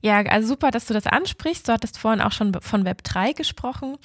Ja, 0.02 0.20
also 0.22 0.48
super, 0.48 0.72
dass 0.72 0.86
du 0.86 0.94
das 0.94 1.08
ansprichst. 1.08 1.68
Du 1.68 1.74
hattest 1.74 1.98
vorhin 1.98 2.22
auch 2.22 2.32
schon 2.32 2.54
von 2.60 2.86
Web 2.86 3.04
3 3.04 3.34
gesprochen. 3.34 3.98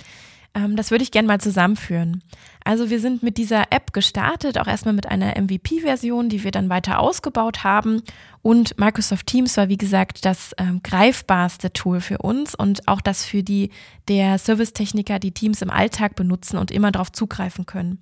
Ähm, 0.56 0.74
das 0.74 0.90
würde 0.90 1.04
ich 1.04 1.10
gerne 1.10 1.28
mal 1.28 1.40
zusammenführen. 1.40 2.24
Also 2.64 2.90
wir 2.90 2.98
sind 2.98 3.22
mit 3.22 3.36
dieser 3.36 3.70
App 3.70 3.92
gestartet, 3.92 4.58
auch 4.58 4.66
erstmal 4.66 4.94
mit 4.94 5.06
einer 5.06 5.40
MVP-Version, 5.40 6.28
die 6.28 6.42
wir 6.42 6.50
dann 6.50 6.70
weiter 6.70 6.98
ausgebaut 6.98 7.62
haben. 7.62 8.02
Und 8.42 8.78
Microsoft 8.78 9.26
Teams 9.26 9.56
war, 9.56 9.68
wie 9.68 9.76
gesagt, 9.76 10.24
das 10.24 10.52
ähm, 10.56 10.80
greifbarste 10.82 11.72
Tool 11.72 12.00
für 12.00 12.18
uns 12.18 12.54
und 12.54 12.88
auch 12.88 13.00
das 13.00 13.24
für 13.24 13.42
die 13.42 13.70
der 14.08 14.38
Servicetechniker, 14.38 15.18
die 15.18 15.32
Teams 15.32 15.62
im 15.62 15.70
Alltag 15.70 16.16
benutzen 16.16 16.56
und 16.58 16.70
immer 16.70 16.90
darauf 16.90 17.12
zugreifen 17.12 17.66
können. 17.66 17.98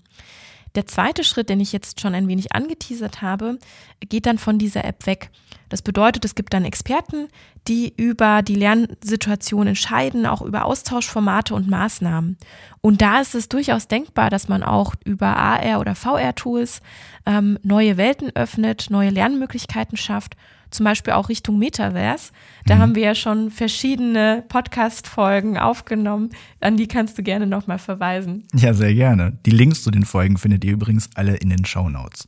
Der 0.74 0.86
zweite 0.86 1.22
Schritt, 1.22 1.48
den 1.48 1.60
ich 1.60 1.72
jetzt 1.72 2.00
schon 2.00 2.14
ein 2.14 2.26
wenig 2.26 2.52
angeteasert 2.52 3.22
habe, 3.22 3.58
geht 4.00 4.26
dann 4.26 4.38
von 4.38 4.58
dieser 4.58 4.84
App 4.84 5.06
weg. 5.06 5.30
Das 5.68 5.82
bedeutet, 5.82 6.24
es 6.24 6.34
gibt 6.34 6.52
dann 6.52 6.64
Experten, 6.64 7.28
die 7.68 7.92
über 7.96 8.42
die 8.42 8.56
Lernsituation 8.56 9.68
entscheiden, 9.68 10.26
auch 10.26 10.42
über 10.42 10.64
Austauschformate 10.64 11.54
und 11.54 11.68
Maßnahmen. 11.68 12.36
Und 12.80 13.02
da 13.02 13.20
ist 13.20 13.34
es 13.34 13.48
durchaus 13.48 13.88
denkbar, 13.88 14.30
dass 14.30 14.48
man 14.48 14.62
auch 14.62 14.94
über 15.04 15.36
AR 15.36 15.80
oder 15.80 15.94
VR-Tools 15.94 16.80
ähm, 17.24 17.58
neue 17.62 17.96
Welten 17.96 18.34
öffnet, 18.34 18.88
neue 18.90 19.10
Lernmöglichkeiten 19.10 19.96
schafft 19.96 20.36
zum 20.74 20.84
Beispiel 20.84 21.12
auch 21.12 21.28
Richtung 21.28 21.58
Metaverse. 21.58 22.32
Da 22.66 22.76
mhm. 22.76 22.78
haben 22.80 22.94
wir 22.94 23.02
ja 23.02 23.14
schon 23.14 23.50
verschiedene 23.50 24.44
Podcast-Folgen 24.48 25.58
aufgenommen. 25.58 26.30
An 26.60 26.76
die 26.76 26.88
kannst 26.88 27.16
du 27.18 27.22
gerne 27.22 27.46
nochmal 27.46 27.78
verweisen. 27.78 28.46
Ja, 28.54 28.74
sehr 28.74 28.94
gerne. 28.94 29.38
Die 29.46 29.50
Links 29.50 29.82
zu 29.82 29.90
den 29.90 30.04
Folgen 30.04 30.36
findet 30.36 30.64
ihr 30.64 30.72
übrigens 30.72 31.08
alle 31.14 31.36
in 31.36 31.50
den 31.50 31.64
Show 31.64 31.88
Notes. 31.88 32.26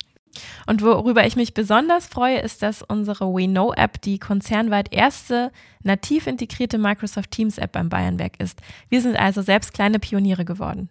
Und 0.66 0.82
worüber 0.82 1.26
ich 1.26 1.36
mich 1.36 1.54
besonders 1.54 2.06
freue, 2.06 2.38
ist, 2.38 2.62
dass 2.62 2.82
unsere 2.82 3.26
WeKnow-App 3.26 4.00
die 4.02 4.18
konzernweit 4.18 4.92
erste 4.92 5.50
nativ 5.82 6.26
integrierte 6.26 6.78
Microsoft 6.78 7.30
Teams-App 7.30 7.72
beim 7.72 7.88
Bayernwerk 7.88 8.38
ist. 8.38 8.60
Wir 8.88 9.00
sind 9.00 9.16
also 9.16 9.42
selbst 9.42 9.72
kleine 9.72 9.98
Pioniere 9.98 10.44
geworden. 10.44 10.90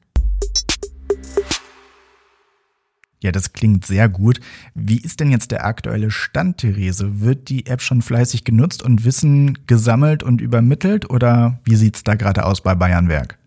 Ja, 3.26 3.32
das 3.32 3.54
klingt 3.54 3.88
sehr 3.88 4.08
gut. 4.08 4.40
Wie 4.76 5.00
ist 5.00 5.20
denn 5.20 5.32
jetzt 5.32 5.50
der 5.50 5.66
aktuelle 5.66 6.12
Stand, 6.12 6.60
Therese? 6.60 7.22
Wird 7.22 7.50
die 7.50 7.66
App 7.66 7.82
schon 7.82 8.04
fleißig 8.04 8.44
genutzt 8.44 8.84
und 8.84 9.04
Wissen 9.04 9.66
gesammelt 9.66 10.22
und 10.22 10.42
übermittelt 10.42 11.10
oder 11.10 11.58
wie 11.64 11.76
sieht 11.76 11.96
es 11.96 12.04
da 12.04 12.14
gerade 12.14 12.46
aus 12.46 12.62
bei 12.62 12.76
Bayernwerk? 12.76 13.40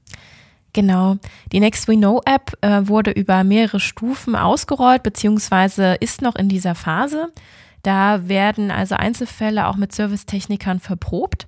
Genau. 0.73 1.19
Die 1.53 1.61
Next 1.61 1.87
We 1.87 1.95
Know 1.95 2.21
App 2.25 2.55
äh, 2.61 2.89
wurde 2.89 3.13
über 3.13 3.45
mehrere 3.45 3.79
Stufen 3.79 4.35
ausgerollt 4.35 5.05
beziehungsweise 5.05 5.95
ist 6.01 6.23
noch 6.23 6.35
in 6.35 6.49
dieser 6.49 6.75
Phase. 6.75 7.29
Da 7.85 8.27
werden 8.27 8.73
also 8.73 8.97
Einzelfälle 8.97 9.69
auch 9.69 9.77
mit 9.77 9.95
Servicetechnikern 9.95 10.81
verprobt. 10.81 11.47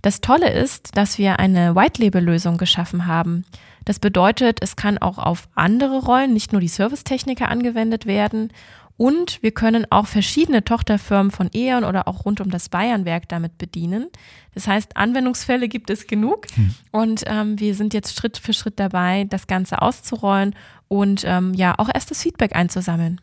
Das 0.00 0.22
Tolle 0.22 0.50
ist, 0.50 0.96
dass 0.96 1.18
wir 1.18 1.38
eine 1.38 1.74
White-Label-Lösung 1.74 2.56
geschaffen 2.56 3.04
haben. 3.04 3.44
Das 3.88 4.00
bedeutet, 4.00 4.58
es 4.60 4.76
kann 4.76 4.98
auch 4.98 5.16
auf 5.16 5.48
andere 5.54 6.00
Rollen, 6.04 6.34
nicht 6.34 6.52
nur 6.52 6.60
die 6.60 6.68
Servicetechniker 6.68 7.48
angewendet 7.48 8.04
werden. 8.04 8.52
Und 8.98 9.42
wir 9.42 9.52
können 9.52 9.86
auch 9.88 10.06
verschiedene 10.06 10.62
Tochterfirmen 10.62 11.30
von 11.30 11.48
E.ON 11.54 11.84
oder 11.84 12.06
auch 12.06 12.26
rund 12.26 12.42
um 12.42 12.50
das 12.50 12.68
Bayernwerk 12.68 13.30
damit 13.30 13.56
bedienen. 13.56 14.08
Das 14.52 14.66
heißt, 14.66 14.98
Anwendungsfälle 14.98 15.68
gibt 15.68 15.88
es 15.88 16.06
genug. 16.06 16.48
Hm. 16.54 16.74
Und 16.90 17.24
ähm, 17.28 17.58
wir 17.58 17.74
sind 17.74 17.94
jetzt 17.94 18.14
Schritt 18.14 18.36
für 18.36 18.52
Schritt 18.52 18.78
dabei, 18.78 19.24
das 19.24 19.46
Ganze 19.46 19.80
auszurollen 19.80 20.54
und 20.88 21.22
ähm, 21.24 21.54
ja 21.54 21.78
auch 21.78 21.88
erst 21.90 22.10
das 22.10 22.22
Feedback 22.22 22.54
einzusammeln. 22.54 23.22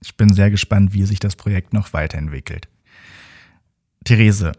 Ich 0.00 0.16
bin 0.16 0.34
sehr 0.34 0.50
gespannt, 0.50 0.94
wie 0.94 1.04
sich 1.04 1.20
das 1.20 1.36
Projekt 1.36 1.72
noch 1.72 1.92
weiterentwickelt. 1.92 2.66
Therese, 4.04 4.50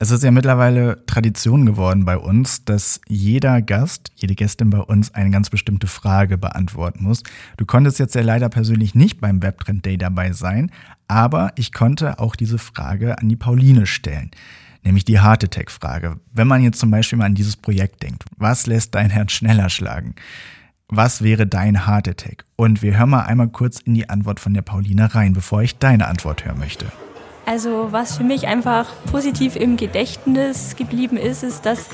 es 0.00 0.12
ist 0.12 0.22
ja 0.22 0.30
mittlerweile 0.30 1.04
Tradition 1.06 1.66
geworden 1.66 2.04
bei 2.04 2.16
uns, 2.16 2.64
dass 2.64 3.00
jeder 3.08 3.60
Gast, 3.62 4.12
jede 4.14 4.36
Gästin 4.36 4.70
bei 4.70 4.78
uns 4.78 5.12
eine 5.12 5.30
ganz 5.30 5.50
bestimmte 5.50 5.88
Frage 5.88 6.38
beantworten 6.38 7.02
muss. 7.02 7.24
Du 7.56 7.66
konntest 7.66 7.98
jetzt 7.98 8.14
ja 8.14 8.22
leider 8.22 8.48
persönlich 8.48 8.94
nicht 8.94 9.20
beim 9.20 9.42
Webtrend 9.42 9.84
Day 9.84 9.98
dabei 9.98 10.32
sein, 10.32 10.70
aber 11.08 11.52
ich 11.56 11.72
konnte 11.72 12.20
auch 12.20 12.36
diese 12.36 12.58
Frage 12.58 13.18
an 13.18 13.28
die 13.28 13.36
Pauline 13.36 13.86
stellen. 13.86 14.30
Nämlich 14.84 15.04
die 15.04 15.20
Heart 15.20 15.44
Attack 15.44 15.72
Frage. 15.72 16.20
Wenn 16.32 16.46
man 16.46 16.62
jetzt 16.62 16.78
zum 16.78 16.92
Beispiel 16.92 17.18
mal 17.18 17.26
an 17.26 17.34
dieses 17.34 17.56
Projekt 17.56 18.00
denkt, 18.04 18.24
was 18.36 18.66
lässt 18.66 18.94
dein 18.94 19.10
Herz 19.10 19.32
schneller 19.32 19.68
schlagen? 19.68 20.14
Was 20.86 21.22
wäre 21.22 21.48
dein 21.48 21.86
Heart 21.86 22.08
Attack? 22.08 22.44
Und 22.54 22.82
wir 22.82 22.96
hören 22.96 23.10
mal 23.10 23.24
einmal 23.24 23.48
kurz 23.48 23.80
in 23.80 23.94
die 23.94 24.08
Antwort 24.08 24.38
von 24.38 24.54
der 24.54 24.62
Pauline 24.62 25.12
rein, 25.12 25.32
bevor 25.32 25.62
ich 25.62 25.76
deine 25.78 26.06
Antwort 26.06 26.44
hören 26.44 26.60
möchte. 26.60 26.86
Also 27.48 27.88
was 27.92 28.18
für 28.18 28.24
mich 28.24 28.46
einfach 28.46 28.84
positiv 29.10 29.56
im 29.56 29.78
Gedächtnis 29.78 30.76
geblieben 30.76 31.16
ist, 31.16 31.42
ist, 31.42 31.64
dass 31.64 31.86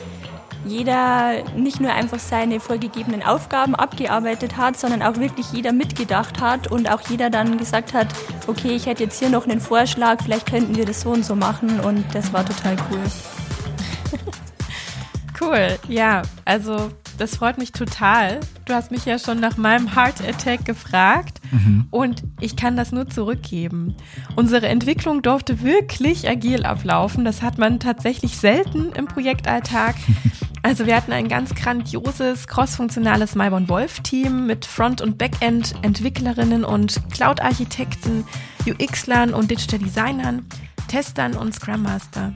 jeder 0.67 1.45
nicht 1.55 1.79
nur 1.79 1.93
einfach 1.93 2.19
seine 2.19 2.59
vorgegebenen 2.59 3.23
Aufgaben 3.23 3.77
abgearbeitet 3.77 4.57
hat, 4.57 4.77
sondern 4.77 5.03
auch 5.03 5.19
wirklich 5.19 5.53
jeder 5.53 5.71
mitgedacht 5.71 6.40
hat 6.40 6.73
und 6.73 6.90
auch 6.90 7.09
jeder 7.09 7.31
dann 7.31 7.57
gesagt 7.57 7.95
hat, 7.95 8.09
okay, 8.49 8.71
ich 8.71 8.87
hätte 8.87 9.05
jetzt 9.05 9.21
hier 9.21 9.29
noch 9.29 9.47
einen 9.47 9.61
Vorschlag, 9.61 10.25
vielleicht 10.25 10.51
könnten 10.51 10.75
wir 10.75 10.87
das 10.87 11.03
so 11.03 11.11
und 11.11 11.25
so 11.25 11.37
machen 11.37 11.79
und 11.79 12.05
das 12.12 12.33
war 12.33 12.45
total 12.45 12.75
cool. 12.90 14.19
cool, 15.40 15.79
ja, 15.87 16.23
also 16.45 16.90
das 17.17 17.37
freut 17.37 17.59
mich 17.59 17.71
total. 17.71 18.40
Du 18.64 18.75
hast 18.75 18.90
mich 18.90 19.05
ja 19.05 19.21
schon 19.21 19.38
nach 19.38 19.57
meinem 19.57 19.95
Heart 19.95 20.21
Attack 20.29 20.64
gefragt 20.64 21.38
mhm. 21.55 21.87
und 21.90 22.23
ich 22.40 22.57
kann 22.57 22.77
das 22.77 22.93
nur 22.93 23.09
zurückgeben. 23.09 23.95
Unsere 24.37 24.69
Entwicklung 24.69 25.23
durfte 25.23 25.62
wirklich 25.62 26.29
agil 26.29 26.64
ablaufen. 26.64 27.25
Das 27.25 27.43
hat 27.43 27.59
man 27.59 27.81
tatsächlich 27.81 28.37
selten 28.37 28.93
im 28.93 29.07
Projektalltag. 29.07 29.97
Also 30.67 30.87
wir 30.87 30.97
hatten 30.97 31.12
ein 31.12 31.29
ganz 31.29 31.55
grandioses, 31.55 32.47
crossfunktionales 32.49 33.35
Maibon 33.35 33.69
Wolf 33.69 34.01
Team 34.01 34.47
mit 34.47 34.64
Front- 34.64 35.03
und 35.03 35.19
Backend-Entwicklerinnen 35.19 36.64
und 36.64 37.03
Cloud-Architekten, 37.11 38.25
UX-Lern 38.67 39.35
und 39.35 39.51
Digital 39.51 39.81
Designern, 39.81 40.47
Testern 40.88 41.35
und 41.35 41.55
Scrum 41.55 41.83
Master. 41.83 42.33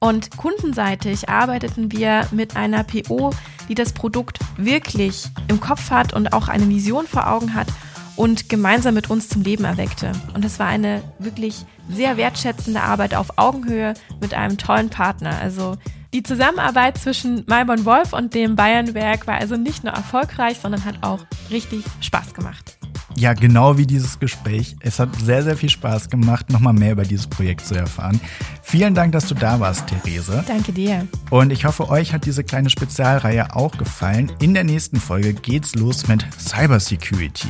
Und 0.00 0.36
kundenseitig 0.36 1.30
arbeiteten 1.30 1.92
wir 1.92 2.26
mit 2.30 2.56
einer 2.56 2.84
PO, 2.84 3.30
die 3.70 3.74
das 3.74 3.94
Produkt 3.94 4.40
wirklich 4.58 5.30
im 5.48 5.60
Kopf 5.60 5.90
hat 5.90 6.12
und 6.12 6.34
auch 6.34 6.48
eine 6.48 6.68
Vision 6.68 7.06
vor 7.06 7.30
Augen 7.30 7.54
hat 7.54 7.68
und 8.16 8.48
gemeinsam 8.48 8.94
mit 8.94 9.10
uns 9.10 9.28
zum 9.28 9.42
Leben 9.42 9.64
erweckte. 9.64 10.12
Und 10.34 10.44
es 10.44 10.58
war 10.58 10.66
eine 10.66 11.02
wirklich 11.18 11.64
sehr 11.90 12.16
wertschätzende 12.16 12.82
Arbeit 12.82 13.14
auf 13.14 13.38
Augenhöhe 13.38 13.94
mit 14.20 14.34
einem 14.34 14.58
tollen 14.58 14.90
Partner. 14.90 15.38
Also 15.40 15.76
die 16.14 16.22
Zusammenarbeit 16.22 16.98
zwischen 16.98 17.44
Maibon 17.46 17.84
Wolf 17.84 18.12
und 18.12 18.34
dem 18.34 18.54
Bayernwerk 18.54 19.26
war 19.26 19.36
also 19.36 19.56
nicht 19.56 19.82
nur 19.82 19.94
erfolgreich, 19.94 20.58
sondern 20.60 20.84
hat 20.84 21.02
auch 21.02 21.20
richtig 21.50 21.84
Spaß 22.00 22.34
gemacht. 22.34 22.76
Ja, 23.16 23.34
genau 23.34 23.76
wie 23.78 23.86
dieses 23.86 24.18
Gespräch. 24.18 24.76
Es 24.80 24.98
hat 24.98 25.08
sehr, 25.20 25.42
sehr 25.42 25.56
viel 25.56 25.68
Spaß 25.68 26.08
gemacht, 26.08 26.50
nochmal 26.50 26.72
mehr 26.72 26.92
über 26.92 27.04
dieses 27.04 27.26
Projekt 27.26 27.66
zu 27.66 27.74
erfahren. 27.74 28.20
Vielen 28.62 28.94
Dank, 28.94 29.12
dass 29.12 29.26
du 29.26 29.34
da 29.34 29.60
warst, 29.60 29.86
Therese. 29.86 30.44
Danke 30.46 30.72
dir. 30.72 31.06
Und 31.30 31.50
ich 31.50 31.64
hoffe, 31.64 31.88
euch 31.88 32.12
hat 32.12 32.24
diese 32.24 32.44
kleine 32.44 32.70
Spezialreihe 32.70 33.54
auch 33.54 33.76
gefallen. 33.76 34.32
In 34.40 34.54
der 34.54 34.64
nächsten 34.64 34.98
Folge 34.98 35.34
geht's 35.34 35.74
los 35.74 36.08
mit 36.08 36.26
Cybersecurity. 36.38 37.48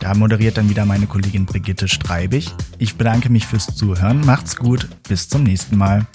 Da 0.00 0.14
moderiert 0.14 0.56
dann 0.56 0.68
wieder 0.68 0.84
meine 0.84 1.06
Kollegin 1.06 1.46
Brigitte 1.46 1.88
Streibig. 1.88 2.50
Ich 2.78 2.96
bedanke 2.96 3.30
mich 3.30 3.46
fürs 3.46 3.74
Zuhören. 3.74 4.24
Macht's 4.24 4.56
gut. 4.56 4.88
Bis 5.08 5.28
zum 5.28 5.42
nächsten 5.42 5.76
Mal. 5.76 6.06